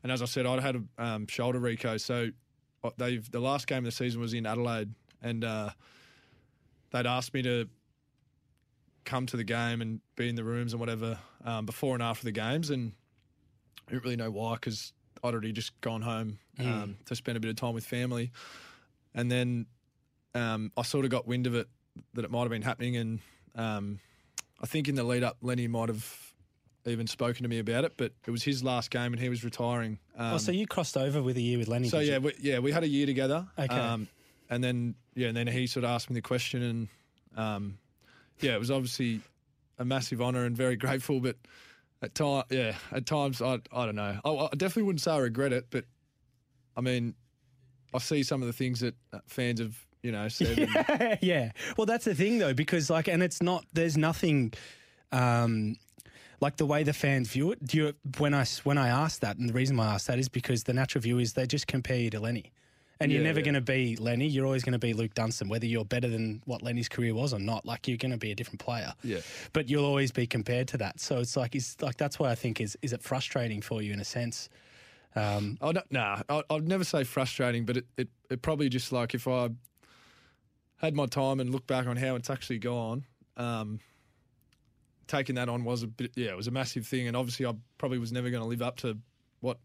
[0.03, 1.99] and as I said, I'd had a um, shoulder reco.
[1.99, 2.29] So
[2.85, 5.71] uh, they've the last game of the season was in Adelaide, and uh,
[6.91, 7.69] they'd asked me to
[9.07, 12.25] come to the game and be in the rooms and whatever um, before and after
[12.25, 12.93] the games, and
[13.91, 14.93] I didn't really know why because
[15.25, 18.31] I'd already just gone home um, to spend a bit of time with family,
[19.15, 19.67] and then
[20.35, 21.69] um, I sort of got wind of it
[22.15, 23.19] that it might have been happening, and
[23.57, 23.99] um,
[24.63, 26.33] I think in the lead up, Lenny might have
[26.87, 29.43] even spoken to me about it, but it was his last game and he was
[29.43, 29.99] retiring.
[30.17, 31.89] Um, oh, so you crossed over with a year with Lenny?
[31.89, 33.47] so yeah, we, yeah, we had a year together.
[33.59, 33.75] Okay.
[33.75, 34.07] Um,
[34.49, 36.89] and then yeah, and then he sort of asked me the question, and
[37.37, 37.79] um,
[38.41, 39.21] yeah, it was obviously
[39.79, 41.21] a massive honour and very grateful.
[41.21, 41.37] But
[42.03, 44.19] at time, yeah, at times I I don't know.
[44.25, 45.85] I, I definitely wouldn't say I regret it, but
[46.77, 47.15] I mean,
[47.95, 48.95] I see some of the things that
[49.27, 50.59] fans have you know said.
[50.59, 51.53] and- yeah.
[51.77, 53.65] Well, that's the thing though, because like, and it's not.
[53.73, 54.53] There's nothing.
[55.13, 55.77] Um,
[56.41, 57.63] like the way the fans view it.
[57.67, 60.19] Do you, when I when I asked that, and the reason why I asked that
[60.19, 62.51] is because the natural view is they just compare you to Lenny,
[63.01, 63.45] and you're never yeah.
[63.45, 64.27] going to be Lenny.
[64.27, 67.33] You're always going to be Luke Dunstan, whether you're better than what Lenny's career was
[67.33, 67.65] or not.
[67.65, 68.93] Like you're going to be a different player.
[69.03, 69.21] Yeah.
[69.53, 71.01] but you'll always be compared to that.
[71.01, 73.93] So it's like is like that's why I think is is it frustrating for you
[73.93, 74.51] in a sense.
[75.17, 78.93] Um, I don't, nah, I, I'd never say frustrating, but it, it, it probably just
[78.93, 79.49] like if I
[80.77, 83.05] had my time and look back on how it's actually gone,
[83.37, 83.81] um,
[85.09, 87.09] taking that on was a bit, yeah, it was a massive thing.
[87.09, 88.97] And obviously, I probably was never going to live up to
[89.41, 89.59] what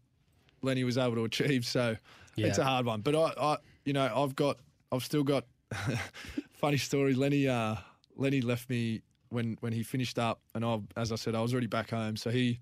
[0.62, 1.64] Lenny was able to achieve.
[1.64, 1.96] So
[2.36, 3.00] it's a hard one.
[3.00, 4.58] But I, I, you know, I've got,
[4.92, 5.44] I've still got
[6.52, 7.14] funny story.
[7.14, 7.76] Lenny, uh,
[8.16, 11.52] Lenny left me when, when he finished up, and I, as I said, I was
[11.52, 12.16] already back home.
[12.16, 12.60] So he,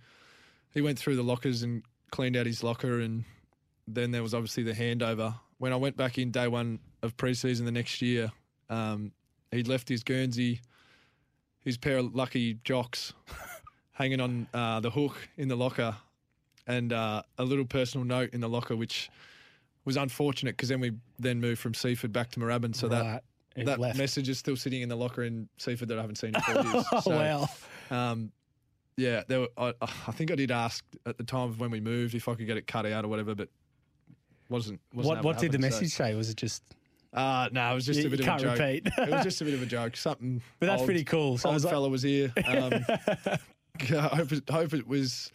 [0.72, 3.24] he went through the lockers and cleaned out his locker, and
[3.86, 5.34] then there was obviously the handover.
[5.58, 8.32] When I went back in day one of preseason the next year,
[8.70, 9.12] um,
[9.50, 10.60] he'd left his Guernsey,
[11.60, 13.12] his pair of lucky jocks,
[13.92, 15.96] hanging on uh, the hook in the locker,
[16.66, 19.10] and uh, a little personal note in the locker, which
[19.84, 23.24] was unfortunate because then we then moved from Seaford back to Moorabbin, so right, that
[23.56, 23.98] it that left.
[23.98, 26.54] message is still sitting in the locker in Seaford that I haven't seen in four
[26.72, 26.84] years.
[26.92, 27.48] Oh So, wow!
[27.90, 28.32] um,
[28.96, 31.80] yeah, there were, I, I think I did ask at the time of when we
[31.80, 33.48] moved if I could get it cut out or whatever, but
[34.48, 34.80] wasn't.
[34.94, 36.14] wasn't What what did the happen, so- message say?
[36.14, 36.62] Was it just?
[37.12, 38.58] Uh, no, it was just You- a bit of a joke.
[38.58, 38.86] repeat.
[38.98, 39.96] it was just a bit of a joke.
[39.96, 40.42] Something.
[40.58, 41.38] But that's old- pretty cool.
[41.38, 42.32] So old was like- fella was here.
[42.46, 42.72] Um,
[43.90, 45.30] I hope it, hope it was.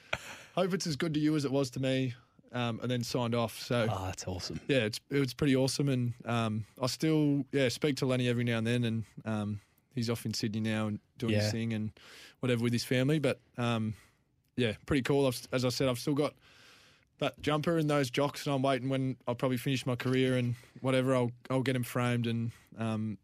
[0.55, 2.13] Hope it's as good to you as it was to me.
[2.51, 3.59] Um, and then signed off.
[3.59, 4.59] So Oh, that's awesome.
[4.67, 8.43] yeah, it's it was pretty awesome, and um, I still yeah speak to Lenny every
[8.43, 9.59] now and then, and um,
[9.93, 11.41] he's off in Sydney now and doing Yeah.
[11.41, 11.91] his thing and
[12.39, 13.19] whatever with his family.
[13.19, 13.93] But um,
[14.55, 15.27] yeah, pretty cool.
[15.27, 16.33] I've, as I said, I've still got
[17.19, 20.55] that jumper and those jocks, and I'm waiting when I'll probably finish my career and
[20.81, 21.13] whatever.
[21.15, 23.19] I'll I'll get them framed and um,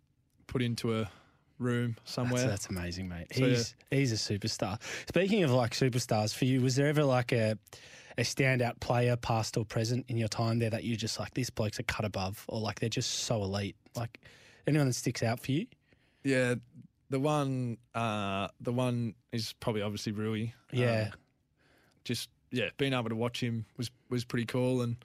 [0.45, 1.09] put into a
[1.57, 2.41] room somewhere.
[2.47, 3.27] That's, that's amazing, mate.
[3.33, 4.79] So, he's he's a superstar.
[5.09, 7.57] Speaking of like superstars, for you, was there ever like a
[8.17, 11.49] a standout player, past or present, in your time there that you just like this
[11.49, 13.75] bloke's a cut above, or like they're just so elite?
[13.95, 14.19] Like
[14.67, 15.67] anyone that sticks out for you?
[16.23, 16.55] Yeah,
[17.09, 20.47] the one uh, the one is probably obviously Roo.
[20.71, 21.19] Yeah, Um,
[22.03, 24.97] just yeah, being able to watch him was was pretty cool, and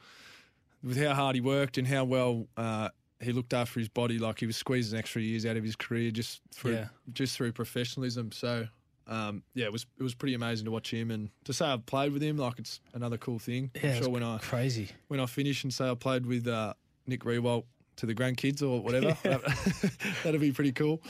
[0.83, 2.89] with how hard he worked and how well uh,
[3.21, 6.11] he looked after his body, like he was squeezing extra years out of his career
[6.11, 6.89] just through Yeah.
[7.13, 8.33] just through professionalism.
[8.33, 8.67] So.
[9.11, 11.85] Um, yeah, it was it was pretty amazing to watch him and to say I've
[11.85, 12.39] played with him.
[12.39, 13.71] Like it's another cool thing.
[13.83, 14.89] yeah, sure when I crazy.
[15.09, 16.75] when I finish and say I played with uh,
[17.07, 17.65] Nick Riewoldt
[17.97, 19.91] to the grandkids or whatever, that,
[20.25, 21.03] that'd be pretty cool.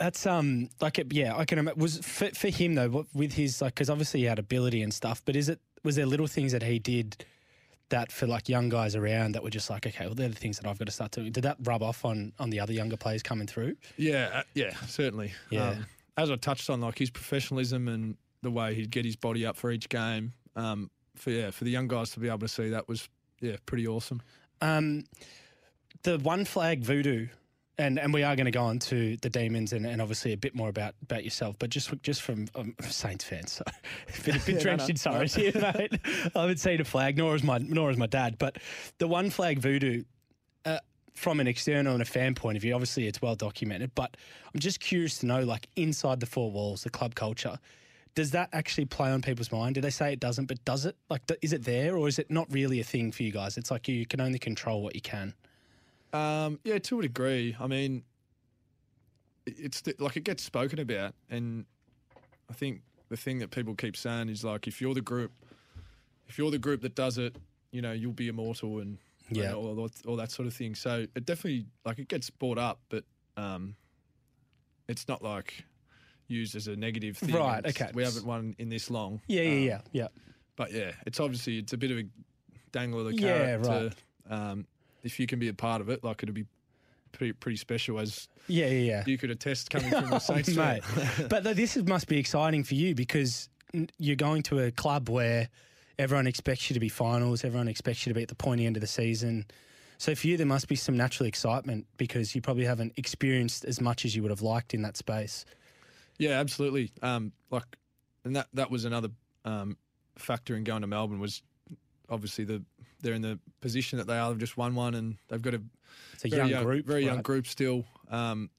[0.00, 1.80] That's um like it, yeah, I can imagine.
[1.80, 4.92] Was for, for him though, what, with his like because obviously he had ability and
[4.92, 7.24] stuff, but is it was there little things that he did
[7.90, 10.58] that for like young guys around that were just like okay, well they're the things
[10.58, 11.30] that I've got to start doing.
[11.30, 13.76] Did that rub off on on the other younger players coming through?
[13.96, 15.32] Yeah, uh, yeah, certainly.
[15.50, 15.68] Yeah.
[15.68, 19.44] Um, as I touched on, like his professionalism and the way he'd get his body
[19.44, 20.32] up for each game.
[20.56, 23.08] Um, for yeah, for the young guys to be able to see that was
[23.40, 24.22] yeah, pretty awesome.
[24.60, 25.04] Um,
[26.02, 27.26] the one flag voodoo,
[27.78, 30.36] and, and we are going to go on to the demons and, and obviously a
[30.36, 34.36] bit more about, about yourself, but just just from um, Saints fans, so a bit,
[34.36, 35.98] a bit Yeah, no, drenched no, in sorrows here, mate.
[36.34, 38.36] I haven't seen a flag, nor is my nor is my dad.
[38.38, 38.58] But
[38.98, 40.04] the one flag voodoo.
[40.64, 40.78] Uh,
[41.14, 44.16] from an external and a fan point of view, obviously it's well documented, but
[44.52, 47.58] I'm just curious to know, like inside the four walls, the club culture,
[48.14, 49.74] does that actually play on people's mind?
[49.74, 50.96] Do they say it doesn't, but does it?
[51.10, 53.56] Like, is it there, or is it not really a thing for you guys?
[53.56, 55.34] It's like you can only control what you can.
[56.12, 57.56] Um, yeah, to a degree.
[57.58, 58.04] I mean,
[59.46, 61.64] it's like it gets spoken about, and
[62.48, 65.32] I think the thing that people keep saying is like, if you're the group,
[66.28, 67.36] if you're the group that does it,
[67.72, 68.98] you know, you'll be immortal and
[69.30, 69.50] Yeah.
[69.52, 70.74] know, all, all, that sort of thing.
[70.74, 73.04] So it definitely like it gets brought up, but
[73.36, 73.74] um,
[74.88, 75.64] it's not like
[76.28, 77.34] used as a negative thing.
[77.34, 77.90] Right, It's- okay.
[77.94, 79.20] We haven't won in this long.
[79.26, 80.08] Yeah, Um, yeah, yeah, yeah.
[80.56, 82.04] But yeah, it's obviously it's a bit of a
[82.72, 83.64] dangle of the Yeah, right.
[83.64, 83.92] To,
[84.34, 84.66] um,
[85.02, 86.46] if you can be a part of it, like it'll be
[87.12, 89.04] pretty pretty special as Yeah, yeah, yeah.
[89.06, 90.82] you could attest coming from the Saints mate.
[91.28, 93.48] but this is, must be exciting for you because
[93.98, 95.48] you're going to a club where
[95.98, 98.76] everyone expects you to be finals, everyone expects you to be at the pointy end
[98.76, 99.46] of the season.
[99.98, 103.80] So for you, there must be some natural excitement because you probably haven't experienced as
[103.80, 105.44] much as you would have liked in that space.
[106.18, 106.90] Yeah, absolutely.
[107.02, 107.64] Um, like,
[108.24, 109.08] and that that was another
[109.44, 109.76] um,
[110.16, 111.42] factor in going to Melbourne was
[112.08, 112.62] obviously the
[113.00, 114.30] they're in the position that they are.
[114.30, 115.62] They've just won one, and they've got a
[116.14, 117.84] It's a very young, group, very young group still.
[118.10, 118.50] Um,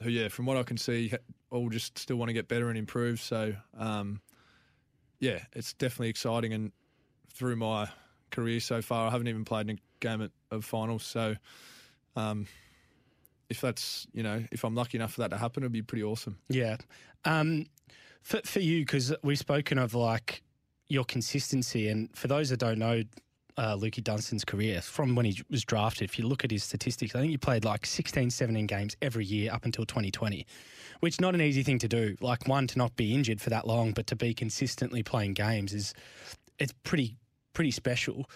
[0.00, 1.12] who, yeah, from what I can see,
[1.50, 3.20] all just still want to get better and improve.
[3.20, 4.20] So, um,
[5.22, 6.52] yeah, it's definitely exciting.
[6.52, 6.72] And
[7.32, 7.88] through my
[8.30, 11.04] career so far, I haven't even played in a game of finals.
[11.04, 11.36] So,
[12.16, 12.46] um,
[13.48, 16.02] if that's you know, if I'm lucky enough for that to happen, it'd be pretty
[16.02, 16.38] awesome.
[16.48, 16.76] Yeah.
[17.24, 17.66] Um,
[18.22, 20.42] For, for you, because we've spoken of like
[20.88, 23.02] your consistency, and for those that don't know,
[23.56, 27.14] uh, Lukey Dunstan's career from when he was drafted, if you look at his statistics,
[27.14, 30.46] I think he played like 16, 17 games every year up until 2020,
[31.00, 32.16] which not an easy thing to do.
[32.20, 35.72] Like one to not be injured for that long, but to be consistently playing games
[35.72, 35.94] is
[36.58, 37.16] it's pretty
[37.52, 38.28] pretty special.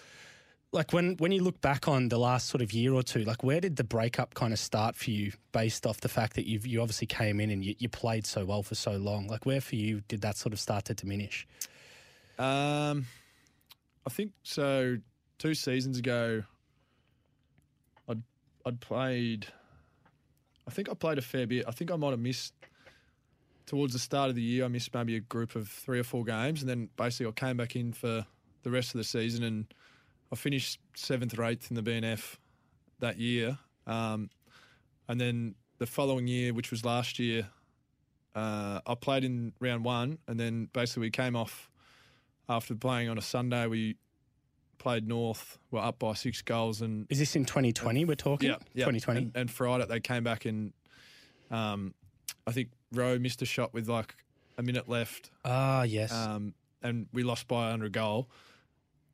[0.71, 3.43] Like when when you look back on the last sort of year or two, like
[3.43, 6.59] where did the breakup kind of start for you, based off the fact that you
[6.63, 9.27] you obviously came in and you, you played so well for so long?
[9.27, 11.47] Like where for you did that sort of start to diminish?
[12.37, 13.07] Um,
[14.07, 14.97] I think so.
[15.37, 16.41] Two seasons ago,
[18.07, 18.23] I'd
[18.65, 19.47] I'd played.
[20.65, 21.65] I think I played a fair bit.
[21.67, 22.53] I think I might have missed
[23.65, 24.63] towards the start of the year.
[24.63, 27.57] I missed maybe a group of three or four games, and then basically I came
[27.57, 28.25] back in for
[28.63, 29.65] the rest of the season, and
[30.31, 32.37] I finished seventh or eighth in the BNF
[32.99, 33.57] that year.
[33.87, 34.29] Um,
[35.09, 37.49] and then the following year, which was last year,
[38.35, 41.69] uh, I played in round one, and then basically we came off
[42.49, 43.67] after playing on a Sunday.
[43.67, 43.95] We
[44.77, 48.49] played North, were up by six goals, and Is this in 2020 we're talking?
[48.49, 48.85] yeah, yeah.
[48.85, 49.19] 2020.
[49.19, 50.71] And, and Friday they came back and
[51.49, 51.93] um,
[52.45, 54.15] I think Rowe missed a shot with like
[54.57, 56.11] a minute left, Ah, yes.
[56.13, 58.29] um, and we lost by under a goal.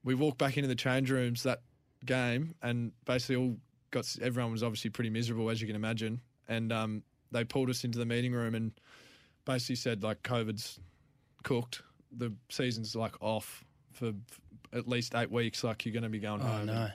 [0.04, 1.62] We walked back into the change rooms that
[2.06, 3.58] game, and basically all
[3.92, 6.20] got everyone was obviously pretty miserable as you can imagine,
[6.50, 8.72] and um, they pulled us into the meeting room and
[9.46, 10.80] basically said like COVID's
[11.44, 11.82] cooked,
[12.18, 14.12] the season's like off for
[14.72, 16.66] at least eight weeks, like you're going to be going oh home.
[16.68, 16.74] no.
[16.74, 16.94] And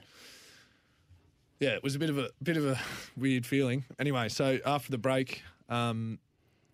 [1.61, 2.79] yeah, it was a bit of a bit of a
[3.17, 3.85] weird feeling.
[3.99, 6.19] Anyway, so after the break, um,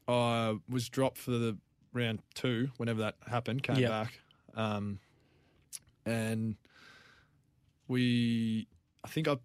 [0.07, 1.57] I was dropped for the
[1.94, 2.68] round two.
[2.76, 3.88] Whenever that happened, came Yeah.
[3.88, 4.20] back,
[4.54, 4.98] um,
[6.04, 6.57] and
[7.88, 8.66] we,
[9.04, 9.37] I think I,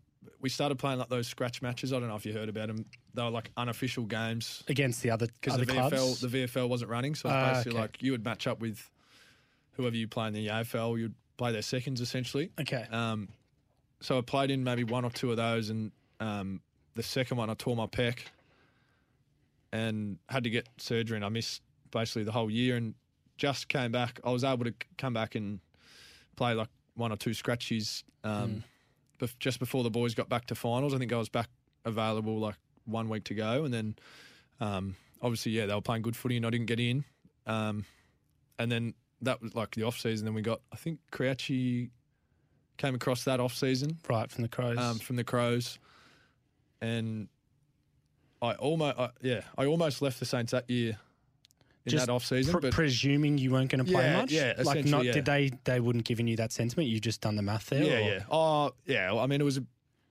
[0.41, 1.93] we started playing like those scratch matches.
[1.93, 2.85] I don't know if you heard about them.
[3.13, 5.95] They were like unofficial games Against the other because the clubs.
[5.95, 7.15] VFL the VFL wasn't running.
[7.15, 7.81] So it's Ah, basically okay.
[7.81, 8.89] like you would match up with
[9.73, 10.97] whoever you play in the AFL.
[10.99, 12.51] You'd play their seconds essentially.
[12.59, 12.85] okay.
[12.91, 13.29] Um,
[14.01, 16.61] so I played in maybe one or two of those, and um,
[16.95, 18.19] the second one I tore my pec
[19.71, 22.75] and had to get surgery, and I missed basically the whole year.
[22.75, 22.93] And
[23.37, 24.19] just came back.
[24.23, 25.59] I was able to come back and
[26.35, 28.63] play like one or two scratches um,
[29.19, 30.93] bef- just before the boys got back to finals.
[30.93, 31.47] I think I was back
[31.85, 32.55] available like
[32.89, 33.95] one week to go, and then
[34.59, 37.03] um, obviously yeah they were playing good footy, and I didn't get in.
[37.47, 37.85] Um,
[38.57, 40.25] and then that was like the off season.
[40.25, 41.89] Then we got I think Crouchy
[42.77, 44.77] came across that off season right from the Crows.
[44.77, 45.79] um, from the Crows,
[46.81, 47.27] and
[48.41, 50.97] I almost I, yeah I almost left the Saints that year
[51.85, 54.31] in Just that off season, but presuming you weren't going to play Yeah, much.
[54.31, 55.13] yeah, Like not yeah.
[55.13, 56.89] did they they wouldn't given you that sentiment?
[56.89, 57.83] You just done the math there.
[57.83, 59.63] yeah or- yeah oh yeah I mean it was a,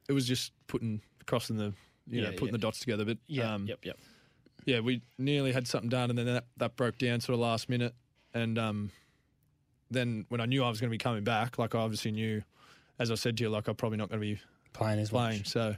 [0.09, 1.73] it was just putting crossing the
[2.11, 2.53] you know Yeah, putting yeah.
[2.53, 3.55] the dots together, but Yeah.
[3.55, 3.79] um, yep.
[3.85, 3.99] Yep.
[4.65, 7.69] yeah we nearly had something done, and then that, that broke down sort of last
[7.69, 7.95] minute,
[8.35, 8.91] and um,
[9.91, 12.43] then when I knew I was going to be coming back, like I obviously knew,
[12.99, 14.41] as I said to you, like I'm probably not going to be
[14.75, 15.39] Playing as playing.
[15.39, 15.49] much.
[15.49, 15.75] So,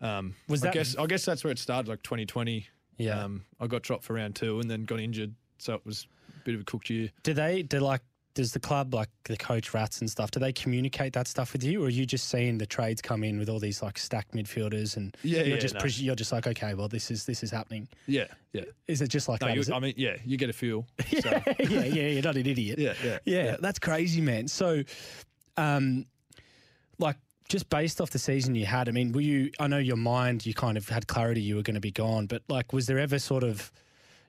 [0.00, 2.66] um, Was I that- guess I guess that's where it started, like 2020.
[2.98, 3.24] Yeah.
[3.24, 6.06] Um, I got dropped for round two and then got injured, so it was
[6.40, 7.10] a bit of a cooked year.
[7.22, 8.02] Do they do like
[8.34, 10.30] does the club like the coach rats and stuff?
[10.30, 13.22] Do they communicate that stuff with you, or are you just seeing the trades come
[13.24, 15.80] in with all these like stacked midfielders and Yeah, you're yeah, just no.
[15.80, 17.88] pres- you're just like okay, well this is this is happening.
[18.06, 18.62] Yeah, yeah.
[18.88, 19.56] Is it just like No, that?
[19.68, 19.74] you?
[19.74, 20.86] I mean, yeah, you get a feel.
[21.20, 22.78] So, yeah, yeah, you're not an idiot.
[22.78, 24.48] yeah, yeah, Yeah, that's crazy, man.
[24.48, 24.82] So,
[25.56, 26.06] um,
[26.98, 27.16] like
[27.48, 29.50] just based off the season you had, I mean, were you?
[29.60, 32.26] I know your mind, you kind of had clarity you were going to be gone,
[32.26, 33.70] but like, was there ever sort of,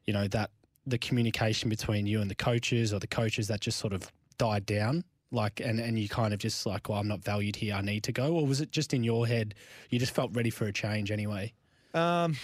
[0.05, 0.51] you know, that
[0.85, 4.65] the communication between you and the coaches, or the coaches that just sort of died
[4.65, 5.03] down?
[5.31, 7.73] Like, and, and you kind of just like, well, I'm not valued here.
[7.73, 8.33] I need to go.
[8.35, 9.55] Or was it just in your head?
[9.89, 11.53] You just felt ready for a change anyway.
[11.95, 12.35] Um,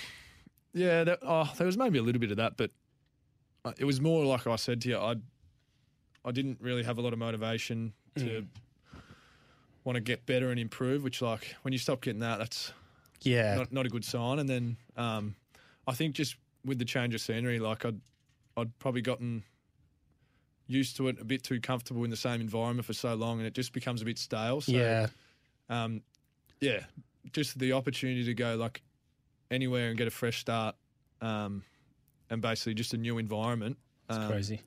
[0.73, 2.71] yeah, that, oh, there was maybe a little bit of that, but
[3.63, 4.97] uh, it was more like I said to you.
[4.97, 5.15] I,
[6.25, 8.45] I didn't really have a lot of motivation to
[9.84, 11.04] want to get better and improve.
[11.04, 12.73] Which, like, when you stop getting that, that's
[13.21, 13.56] Yeah.
[13.56, 14.39] not, not a good sign.
[14.39, 15.36] And then um,
[15.88, 17.99] I think just with the change of scenery, like I'd
[18.60, 19.43] I'd probably gotten
[20.67, 23.48] used to it, a bit too comfortable in the same environment for so long, and
[23.48, 24.62] it just becomes a bit stale.
[24.62, 25.08] So, yeah.
[25.69, 26.02] um,
[26.62, 26.82] yeah,
[27.34, 28.82] just the opportunity to go like
[29.50, 30.76] anywhere and get a fresh start,
[31.22, 31.63] um,
[32.30, 33.78] and basically just a new environment.
[34.10, 34.62] It's Um, crazy.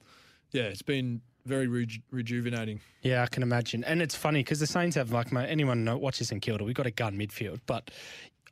[0.51, 2.81] Yeah, it's been very reju- rejuvenating.
[3.03, 3.85] Yeah, I can imagine.
[3.85, 6.75] And it's funny because the Saints have, like, my, anyone know, watches St Kilda, we've
[6.75, 7.61] got a gun midfield.
[7.67, 7.91] But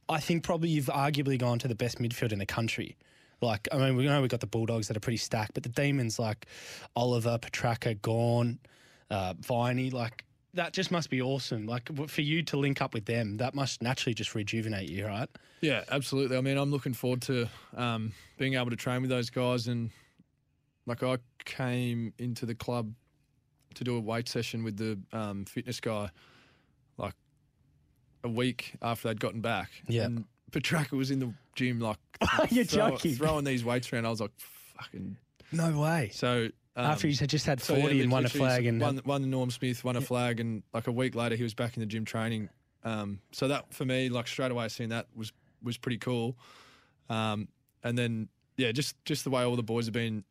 [0.09, 2.97] I think probably you've arguably gone to the best midfield in the country.
[3.41, 5.69] Like, I mean, we know we've got the Bulldogs that are pretty stacked, but the
[5.69, 6.47] Demons like
[6.95, 8.59] Oliver, Petracca, Gawn,
[9.11, 10.25] uh, Viney, like,
[10.55, 11.67] that just must be awesome.
[11.67, 15.29] Like, for you to link up with them, that must naturally just rejuvenate you, right?
[15.61, 16.37] Yeah, absolutely.
[16.37, 19.91] I mean, I'm looking forward to um, being able to train with those guys and
[20.87, 22.93] like I came into the club
[23.75, 26.11] to do a weight session with the um, fitness guy,
[26.99, 27.15] like
[28.25, 29.71] a week after they'd gotten back.
[29.87, 30.05] Yeah.
[30.05, 31.99] and Petracca was in the gym like
[32.51, 33.15] You're throw- joking.
[33.15, 34.07] throwing these weights around.
[34.07, 34.33] I was like,
[34.77, 35.17] fucking.
[35.53, 36.11] No way.
[36.13, 38.67] So um, After he's had just had so, yeah, 40 and won a literally flag
[38.67, 41.43] and won, won the Norm Smith, won a flag, and like a week later he
[41.43, 42.49] was back in the gym training.
[42.85, 45.33] Um, so that for me, like straight away seeing that was
[45.63, 46.37] was pretty cool.
[47.09, 47.49] Um,
[47.83, 50.25] and then yeah, just just the way all the boys have been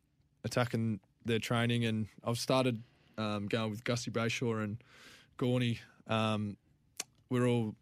[0.44, 2.82] attacking their training, and I've started
[3.18, 4.82] um, going with Gusty Brayshaw and
[5.36, 5.78] Gawny.
[6.06, 6.56] Um,
[7.28, 7.74] we're all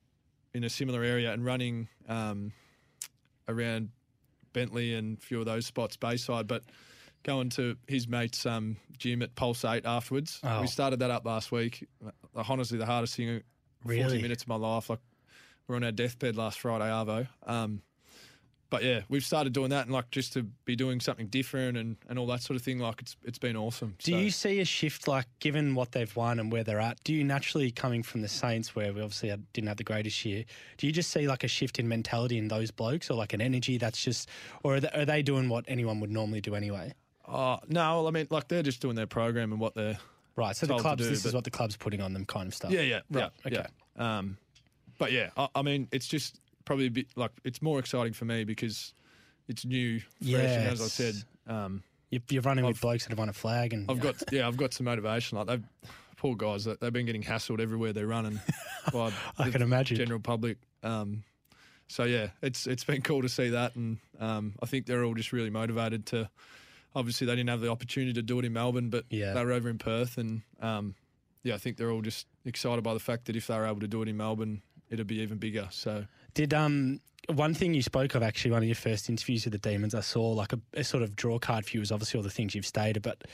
[0.54, 2.52] in a similar area and running um,
[3.48, 3.90] around
[4.52, 6.62] Bentleigh and a few of those spots, Bayside, but
[7.22, 10.40] going to his mate's um, gym at Pulse 8 afterwards.
[10.42, 10.60] Oh.
[10.60, 11.86] We started that up last week.
[12.04, 12.10] Uh,
[12.48, 13.42] Honestly, the hardest thing,
[13.84, 14.88] 40 minutes of my life.
[14.90, 15.00] Like,
[15.66, 17.28] we're on our deathbed last Friday, Arvo.
[17.46, 17.82] Um,
[18.70, 21.96] but yeah, we've started doing that and like just to be doing something different and,
[22.08, 22.78] and all that sort of thing.
[22.78, 23.94] Like it's it's been awesome.
[23.98, 27.02] Do So- you see a shift, like given what they've won and where they're at?
[27.04, 30.24] Do you naturally, coming from the Saints, where we obviously had, didn't have the greatest
[30.24, 30.44] year,
[30.76, 33.40] do you just see like a shift in mentality in those blokes, or like an
[33.40, 34.28] energy that's just,
[34.62, 36.92] or are they, are they doing what anyone would normally do anyway?
[37.26, 39.98] Oh no, well, I mean, like they're just doing their program and what they're
[40.36, 40.54] Right.
[40.54, 42.70] So the clubs, do, this is what the club's putting on them, kind of stuff.
[42.70, 43.30] Yeah, yeah, Right.
[43.44, 43.66] yeah, okay.
[43.96, 44.18] yeah.
[44.18, 44.36] Um,
[44.96, 48.26] but yeah, I, I mean, it's just probably a bit like it's more exciting for
[48.26, 48.92] me because
[49.48, 51.14] it's new, fresh, and as I said,
[51.46, 54.16] um, You- You're running with I've- blokes that have won a flag, and I've got
[54.32, 55.38] yeah, I've got some motivation.
[55.38, 55.64] Like they've
[56.16, 58.38] poor guys, they- they've been getting hassled everywhere they're running
[58.92, 59.96] by I the can imagine.
[59.96, 60.58] general public.
[60.82, 61.24] Um,
[61.88, 65.14] so yeah, it's it's been cool to see that, and um, I think they're all
[65.14, 66.28] just really motivated to.
[66.94, 69.32] Obviously, they didn't have the opportunity to do it in Melbourne, but Yeah.
[69.34, 70.94] they were over in Perth, and um,
[71.42, 73.80] yeah, I think they're all just excited by the fact that if they were able
[73.80, 75.68] to do it in Melbourne, it'd be even bigger.
[75.70, 76.06] So
[76.38, 79.58] Did um one thing you spoke of actually one of your first interviews with the
[79.58, 82.22] Demons I saw like a, a sort of draw card for you was obviously all
[82.22, 83.24] the things you've stated but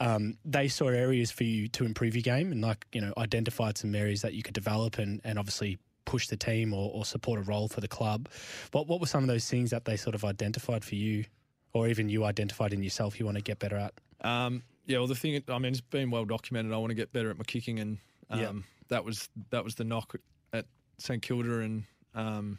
[0.00, 3.76] um, they saw areas for you to improve your game and like you know identified
[3.76, 7.38] some areas that you could develop and, and obviously push the team or, or support
[7.38, 8.30] a role for the club.
[8.72, 11.26] What what were some of those things that they sort of identified for you
[11.74, 13.92] or even you identified in yourself you want to get better at?
[14.22, 16.72] Um, yeah, well, the thing, I mean, it's been well documented.
[16.72, 17.98] I want to get better at my kicking, and
[18.30, 18.52] um, Yeah.
[18.88, 20.16] that was that was the knock
[20.54, 20.64] at
[20.96, 22.58] St Kilda, and um,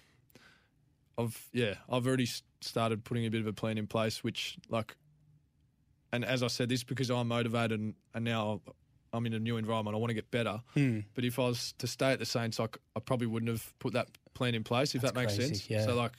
[1.17, 2.27] I've yeah, I've already
[2.61, 4.95] started putting a bit of a plan in place, which like,
[6.11, 8.61] and as I said, this is because I'm motivated, and, and now
[9.13, 9.95] I'm in a new environment.
[9.95, 10.61] I want to get better.
[10.73, 10.99] Hmm.
[11.13, 13.93] But if I was to stay at the Saints, like, I probably wouldn't have put
[13.93, 14.93] that plan in place.
[14.93, 15.69] If That's that makes crazy, sense.
[15.69, 15.85] yeah.
[15.85, 16.11] So like,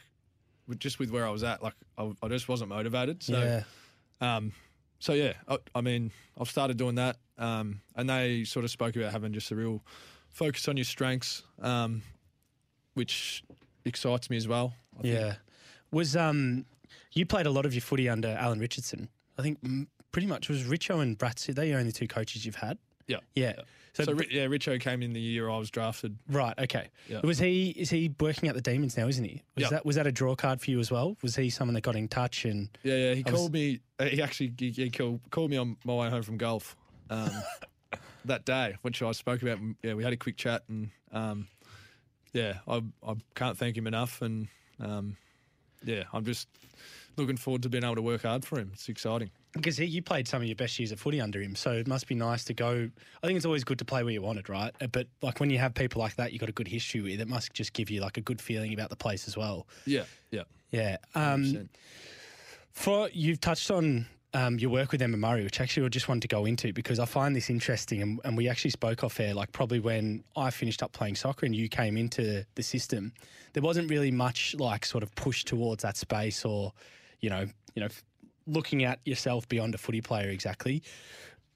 [0.67, 3.23] with, just with where I was at, like, I, I just wasn't motivated.
[3.23, 3.39] So.
[3.39, 3.63] yeah.
[4.21, 4.53] Um,
[4.99, 8.97] so yeah, I, I mean, I've started doing that, um, and they sort of spoke
[8.97, 9.85] about having just a real
[10.31, 12.03] focus on your strengths, um,
[12.97, 13.43] which
[13.85, 14.75] excites me as well.
[14.99, 15.15] I think.
[15.15, 15.35] Yeah.
[15.93, 16.65] Was um
[17.13, 19.09] you played a lot of your footy under Alan Richardson.
[19.39, 19.59] I think
[20.13, 21.55] pretty much was Richo and Bratsy.
[21.55, 22.79] They're your only two coaches you've had.
[23.07, 23.53] yeah, Yeah.
[23.95, 26.19] So, So, yeah, Richo came in the year I was drafted.
[26.29, 26.89] right, okay.
[27.09, 27.21] Yeah.
[27.25, 29.43] Was he is he working at the Demons now, isn't he?
[29.55, 29.69] Was Yeah.
[29.71, 31.17] that was that a draw card for you as well?
[31.23, 33.15] Was he someone that got in touch and Yeah, yeah.
[33.15, 33.81] He I was- called me.
[33.99, 36.77] uh, He actually he, he called, called me on my way home from golf
[37.09, 37.31] um,
[38.25, 39.59] that day, which I spoke about.
[39.83, 41.47] Yeah, we had a quick chat, and um,
[42.37, 44.49] yeah, I I can't thank him enough, and
[44.81, 45.17] um,
[45.85, 46.49] yeah, I'm just
[47.17, 48.71] looking forward to being able to work hard for him.
[48.75, 49.31] It's exciting.
[49.55, 51.87] because he, you played some of your best years of footy under him, so it
[51.89, 52.91] must be nice to go.
[53.23, 54.75] I think it's always good to play where you wanted, right?
[54.83, 57.21] Uh, But like when you have people like that, you've got a good history with.
[57.21, 59.67] It must just give you like a good feeling about the place as well.
[59.87, 60.43] Yeah, yeah.
[60.73, 60.99] Yeah.
[61.15, 61.69] Um, 100%.
[62.73, 66.23] For you've touched on um, your work with Emma Murray, which actually I just wanted
[66.23, 69.35] to go into because I find this interesting, and, and we actually spoke off air,
[69.35, 73.13] like probably when I finished up playing soccer and you came into the system,
[73.55, 76.73] there wasn't really much like sort of push towards that space or,
[77.21, 77.89] you know, you know,
[78.47, 80.83] looking at yourself beyond a footy player exactly.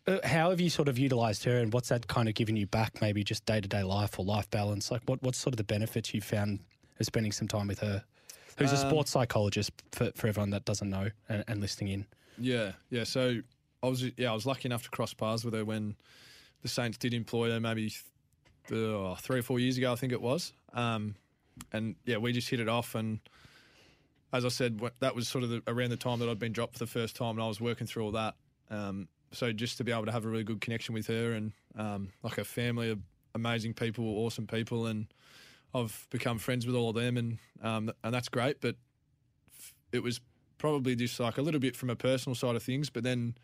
[0.06, 2.66] Uh, how have you sort of utilised her, and what's that kind of given you
[2.66, 3.02] back?
[3.02, 4.90] Maybe just day to day life or life balance.
[4.90, 6.60] Like, what what's sort of the benefits you found
[6.98, 8.02] of spending some time with her?
[8.56, 12.06] Who's a Um, sports psychologist for, for everyone that doesn't know and, and listening in.
[12.38, 13.04] Yeah, yeah.
[13.04, 13.40] So
[13.82, 15.96] I was yeah I was lucky enough to cross paths with her when
[16.62, 17.92] the Saints did employ her maybe
[18.68, 20.52] th- uh, three or four years ago I think it was.
[20.74, 21.14] Um,
[21.72, 22.94] and yeah, we just hit it off.
[22.94, 23.20] And
[24.32, 26.74] as I said, that was sort of the, around the time that I'd been dropped
[26.74, 28.34] for the first time, and I was working through all that.
[28.70, 31.52] Um, so just to be able to have a really good connection with her and
[31.76, 33.00] um, like a family of
[33.34, 35.06] amazing people, awesome people, and
[35.74, 38.60] I've become friends with all of them, and um, and that's great.
[38.60, 38.76] But
[39.92, 40.20] it was
[40.60, 43.34] probably just like a little bit from a personal side of things, but then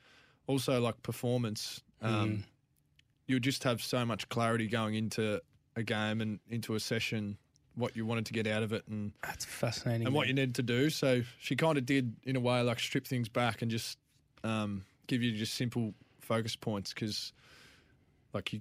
[0.46, 1.82] also like performance.
[2.02, 2.44] Um,
[3.26, 5.40] You would just have so much clarity going into
[5.74, 7.36] a game and into a session,
[7.74, 10.06] what you wanted to get out of it, and That's fascinating.
[10.06, 10.90] and what you needed to do.
[10.90, 13.98] So she kind of did, in a way, like strip things back and just
[14.44, 17.32] um, give you just simple focus points because,
[18.36, 18.60] like, you,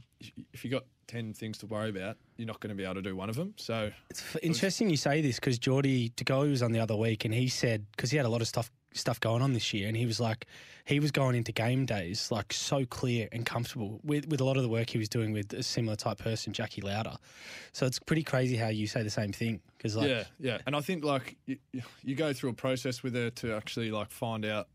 [0.53, 3.01] if you got ten things to worry about, you're not going to be able to
[3.01, 3.53] do one of them.
[3.57, 6.95] So It's f- interesting you say this because Jordy De Goey was on the other
[6.95, 9.73] week and he said because he had a lot of stuff stuff going on this
[9.73, 10.45] year and he was like
[10.85, 14.55] he was going into game days like so clear and comfortable with with a lot
[14.55, 17.17] of the work he was doing with a similar type person Jacqui Louder.
[17.73, 20.75] So it's pretty crazy how you say the same thing because like yeah, yeah, and
[20.75, 21.57] I think like you,
[22.03, 24.69] you go through a process with her to actually like find out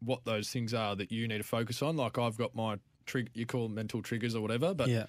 [0.00, 1.96] what those things are that you need to focus on.
[1.96, 5.06] Like I've got my trig, you call them mental triggers or whatever, but yeah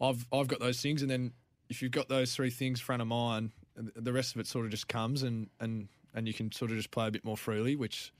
[0.00, 1.32] I've I've got those things, and then
[1.68, 4.70] if you've got those three things front of mind, the rest of it sort of
[4.70, 7.76] just comes, and and and you can sort of just play a bit more freely,
[7.76, 8.12] which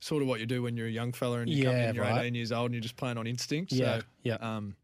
[0.00, 1.84] sort of what you do when you're a young fella and you come Yeah, in,
[1.88, 2.22] and you're right.
[2.22, 3.70] 18 years old, and you're just playing on instinct.
[3.72, 4.34] Yeah, so, yeah.
[4.36, 4.74] um,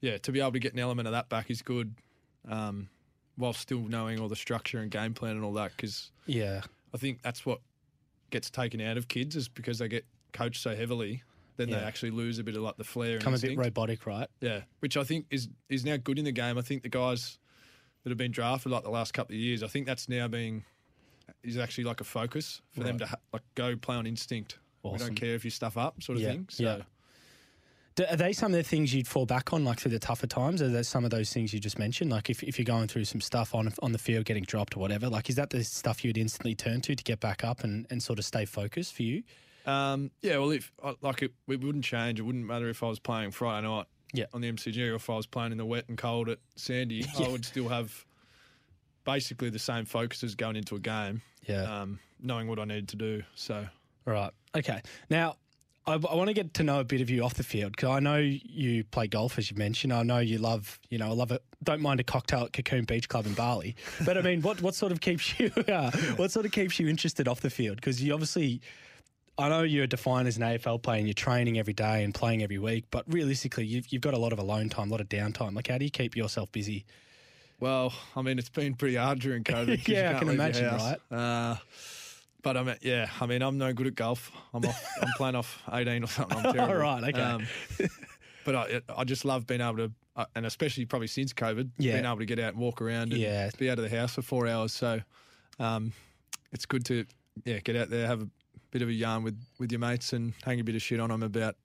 [0.00, 1.94] yeah, to be able to get an element of that back is good,
[2.48, 2.88] um,
[3.36, 6.62] while still knowing all the structure and game plan and all that, because yeah
[6.92, 7.60] I think that's what
[8.30, 11.22] gets taken out of kids is because they get coached so heavily.
[11.60, 13.14] Then they actually lose a bit of like the flair.
[13.16, 16.24] and come a bit robotic right Yeah, which I think is is now good in
[16.24, 16.56] the game.
[16.56, 17.38] I think the guys
[18.02, 20.64] that have been drafted like the last couple of years, I think that's now being
[21.42, 24.58] is actually like a focus for them to ha- like go play on instinct.
[24.82, 26.46] We don't care if you stuff up, sort of Yeah, thing.
[26.48, 26.82] So yeah.
[27.96, 30.26] Do, are they some of the things you'd fall back on, like through the tougher
[30.26, 30.62] times?
[30.62, 32.10] Are there some of those things you just mentioned?
[32.10, 34.80] Like if, if you're going through some stuff on on the field, getting dropped or
[34.80, 37.86] whatever, like is that the stuff you'd instantly turn to to get back up and,
[37.90, 39.22] and sort of stay focused for you?
[39.66, 42.18] Um, yeah, well, if like it, it wouldn't change.
[42.18, 44.26] It wouldn't matter if I was playing Friday night Yeah.
[44.32, 47.04] on the MCG or if I was playing in the wet and cold at Sandy.
[47.18, 48.04] I would still have
[49.04, 51.22] basically the same focus as going into a game.
[51.46, 51.80] Yeah.
[51.80, 53.22] um, knowing what I needed to do.
[53.34, 53.66] So
[54.04, 54.30] Right.
[54.54, 54.82] Okay.
[55.08, 55.36] Now,
[55.86, 57.88] I, I want to get to know a bit of you off the field because
[57.88, 59.92] I know you play golf, as you mentioned.
[59.92, 61.42] I know you love, you know, I love it.
[61.62, 63.74] Don't mind a cocktail at Cocoon Beach Club in Bali.
[64.04, 66.88] But I mean, what what sort of keeps you, uh, what sort of keeps you
[66.88, 67.76] interested off the field?
[67.76, 68.60] Because you obviously,
[69.40, 72.42] I know you're defined as an AFL player and you're training every day and playing
[72.42, 72.84] every week.
[72.90, 75.54] But realistically, you've you've got a lot of alone time, a lot of downtime.
[75.54, 76.84] Like, how do you keep yourself busy?
[77.58, 79.86] Well, I mean, it's been pretty hard during COVID.
[79.88, 80.94] Yeah, I can imagine, house.
[81.10, 81.56] Uh,
[82.42, 84.30] but I mean, yeah, I mean, I'm no good at golf.
[84.54, 86.38] I'm off, I'm playing off 18 or something.
[86.38, 86.74] I'm terrible.
[86.76, 87.46] right, okay.
[88.44, 91.92] but I, I just love being able to, uh, and especially probably since COVID, Yeah.
[91.94, 93.50] being able to get out and walk around and Yeah.
[93.58, 94.72] be out of the house for four hours.
[94.72, 95.00] So,
[95.58, 95.92] um,
[96.52, 97.04] it's good to,
[97.44, 98.28] yeah, get out there, have a
[98.70, 101.10] bit of a yarn with, with your mates, and hang a bit of shit on
[101.10, 101.56] them about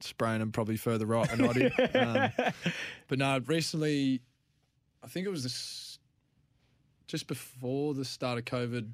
[0.00, 1.72] spraying them probably further right than I did.
[1.96, 2.30] Um,
[3.08, 4.20] but no, recently,
[5.02, 5.98] I think it was this
[7.06, 8.88] just before the start of COVID.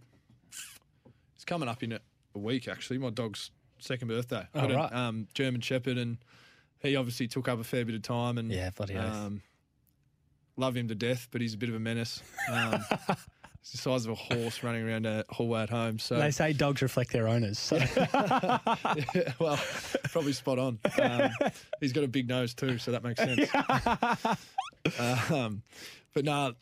[1.35, 2.01] It's coming up in a,
[2.35, 2.97] week actually.
[2.99, 4.47] My dog's second birthday.
[4.55, 4.93] Oh, Got a, right.
[4.93, 6.17] um, German Shepherd, and
[6.79, 8.39] he obviously took up a fair bit of time.
[8.39, 9.43] And Yeah, bloody um,
[10.57, 12.23] love him to death, but he's a bit of a menace.
[13.63, 15.99] He's the size of a horse running around a hallway at home.
[16.01, 17.59] So They say dogs reflect their owners.
[17.61, 17.77] So.
[17.77, 19.59] yeah, well,
[20.11, 20.79] probably spot on.
[21.01, 21.31] Um,
[21.81, 23.49] he's got a big nose too, so that makes sense.
[25.31, 25.63] um,
[26.13, 26.55] but no,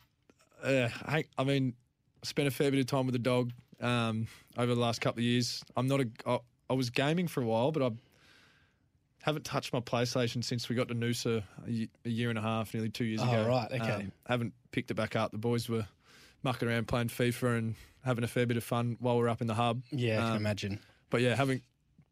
[0.63, 1.73] uh, I, I mean,
[2.23, 4.27] I spent a fair bit of time with the dog um,
[4.57, 5.63] over the last couple of years.
[5.75, 6.07] I'm not a.
[6.25, 6.37] I,
[6.69, 7.89] I was gaming for a while, but I
[9.23, 12.73] haven't touched my PlayStation since we got to Noosa a, a year and a half,
[12.73, 13.47] nearly two years Oh, ago.
[13.47, 13.91] right, okay.
[13.91, 15.31] Um, haven't picked it back up.
[15.31, 15.85] The boys were
[16.43, 19.47] mucking around playing FIFA and having a fair bit of fun while we're up in
[19.47, 19.81] the hub.
[19.91, 20.79] yeah, I can Um, imagine.
[21.09, 21.61] but yeah, having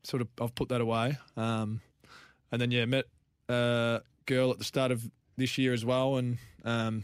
[0.03, 1.17] sort of I've put that away.
[1.36, 1.82] Um,
[2.51, 3.05] and then yeah, met
[3.47, 7.03] a girl at the start of this year as well, and um,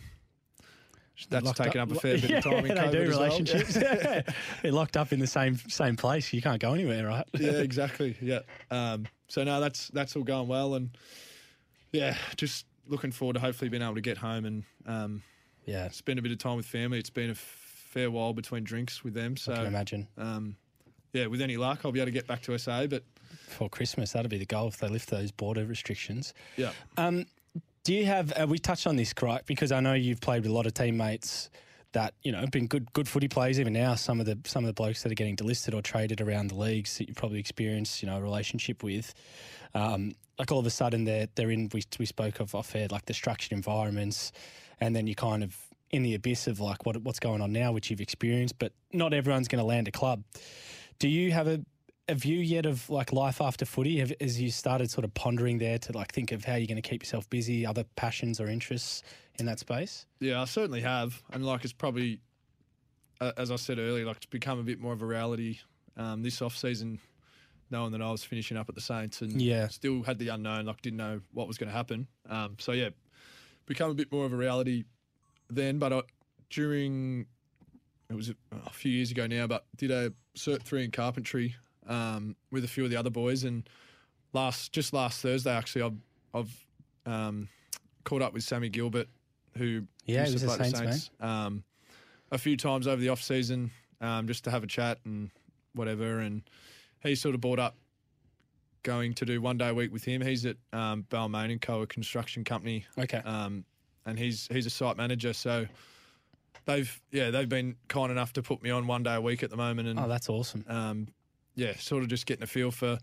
[1.30, 3.20] that's taken up, a fair bit yeah, of time in COVID do as well.
[3.24, 3.74] relationships.
[4.62, 6.32] They're locked up in the same same place.
[6.34, 7.26] You can't go anywhere, right?
[7.34, 8.16] yeah, exactly.
[8.22, 8.40] Yeah.
[8.72, 10.90] Um, so no, that's that's all going well, and
[11.92, 15.24] yeah, just looking forward to hopefully being able to get home and um,
[15.66, 17.00] Yeah, spend a bit of time with family.
[17.00, 20.08] It's been a fair while between drinks with them, I can so imagine.
[20.18, 20.56] um,
[21.14, 22.88] yeah, with any luck, I'll be able to get back to SA.
[22.88, 23.04] But
[23.48, 26.34] For Christmas, that'll be the goal if they lift those border restrictions.
[26.58, 27.26] yeah, Um,
[27.84, 28.32] do you have?
[28.34, 29.46] Uh, we touched on this, correct?
[29.48, 31.50] Because I know you've played with a lot of teammates
[31.94, 33.60] that you know have been good good footy players.
[33.60, 36.20] Even now, some of the some of the blokes that are getting delisted or traded
[36.20, 39.14] around the leagues that you probably experienced, you know, a relationship with.
[39.74, 41.70] Um, like all of a sudden, they're they're in.
[41.74, 44.32] We we spoke of off air, like the structured environments,
[44.80, 45.56] and then you kind of
[45.92, 48.58] in the abyss of like what what's going on now, which you've experienced.
[48.60, 50.24] But not everyone's going to land a club.
[51.00, 51.62] Do you have a
[52.08, 53.98] a view yet of like life after footy?
[54.00, 56.82] Have, as you started sort of pondering there to like think of how you're going
[56.82, 59.02] to keep yourself busy, other passions or interests
[59.40, 60.06] in that space?
[60.20, 62.22] Yeah, I certainly have, and like it's probably,
[63.22, 65.58] uh, as I said earlier, like it's become a bit more of a reality
[65.98, 67.00] um, this off season,
[67.72, 69.68] knowing that I was finishing up at the Saints and Yeah.
[69.70, 72.08] still had the unknown, like didn't know what was going to happen.
[72.30, 72.90] Um, so yeah,
[73.66, 74.84] become a bit more of a reality
[75.50, 75.80] then.
[75.80, 76.02] But I,
[76.50, 77.26] during
[78.10, 78.36] it was a,
[78.66, 81.56] a few years ago now, but did a cert three in carpentry
[81.88, 83.68] um, with a few of the other boys, and
[84.34, 85.98] last just last Thursday actually, I've
[86.34, 86.66] I've
[87.06, 87.50] um,
[88.04, 89.08] caught up with Sammy Gilbert,
[89.58, 91.64] who Yeah, used he to was play Saints Saints, um,
[92.32, 95.32] a few times over the off season, um, just to have a chat and
[95.74, 96.20] whatever.
[96.20, 96.44] And
[97.02, 97.76] he sort of brought up
[98.86, 100.22] going to do one day a week with him.
[100.22, 103.18] He's at um, Balmain and Co, a construction company, Okay.
[103.26, 103.66] um,
[104.06, 105.34] and he's he's a site manager.
[105.34, 105.66] So
[106.66, 109.50] they've yeah they've been kind enough to put me on one day a week at
[109.50, 110.64] the moment, and oh, that's awesome.
[110.70, 111.08] um,
[111.56, 112.98] yeah, sort of just getting a feel for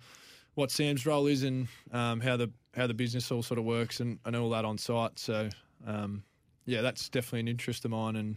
[0.55, 4.01] what Sam's role is and um, how the how the business all sort of works
[4.01, 5.19] and, and all that on site.
[5.19, 5.49] So
[5.87, 6.23] um,
[6.65, 8.37] yeah, that's definitely an interest of mine, and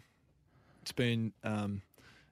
[0.82, 1.82] it's been um,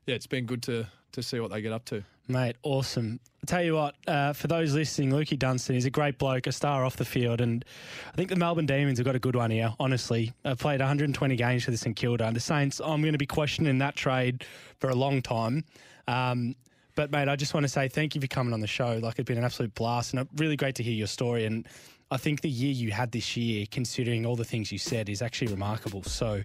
[0.08, 2.04] yeah, it's been good to to see what they get up to.
[2.28, 3.20] Mate, awesome.
[3.42, 6.54] I tell you what, uh, for those listening, Lukey Dunstan is a great bloke, a
[6.54, 7.66] star off the field, and
[8.12, 9.74] I think the Melbourne Demons have got a good one here.
[9.80, 12.80] Honestly, I've played 120 games for the St Kilda, and the Saints.
[12.80, 14.46] I'm going to be questioning that trade
[14.80, 15.66] for a long time.
[16.08, 16.56] Um,
[16.96, 19.00] but mate, I just want to say thank you for coming on the show.
[19.02, 21.46] Like it's been an absolute blast, and uh, really great to hear your story.
[21.46, 21.68] And
[22.10, 25.22] I think the year you had this year, considering all the things you said, is
[25.22, 26.04] actually remarkable.
[26.04, 26.42] So,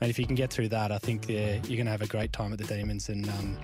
[0.00, 2.06] mate, if you can get through that, I think uh, you're going to have a
[2.06, 3.08] great time at the Demons.
[3.08, 3.58] And um,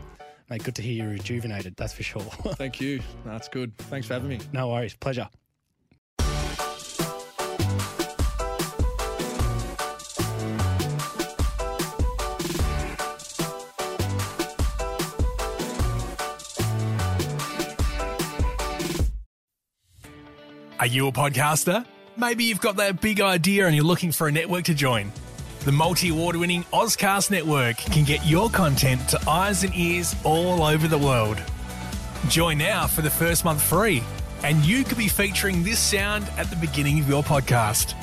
[0.50, 1.76] mate, good to hear you're rejuvenated.
[1.76, 2.22] That's for sure.
[2.54, 3.00] Thank you.
[3.24, 3.76] That's good.
[3.76, 4.40] Thanks for having me.
[4.52, 5.28] no worries, pleasure.
[20.78, 21.84] Are you a podcaster?
[22.16, 25.10] Maybe you've got that big idea and you're looking for a network to join.
[25.66, 30.62] The multi award winning Ozcast Network can get your content to eyes and ears all
[30.62, 31.42] over the world.
[32.28, 34.04] Join now for the first month free,
[34.44, 37.94] and you could be featuring this sound at the beginning of your podcast.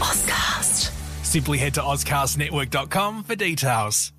[0.00, 0.90] Ozcast.
[1.24, 4.13] Simply head to OzcastNetwork.com for details.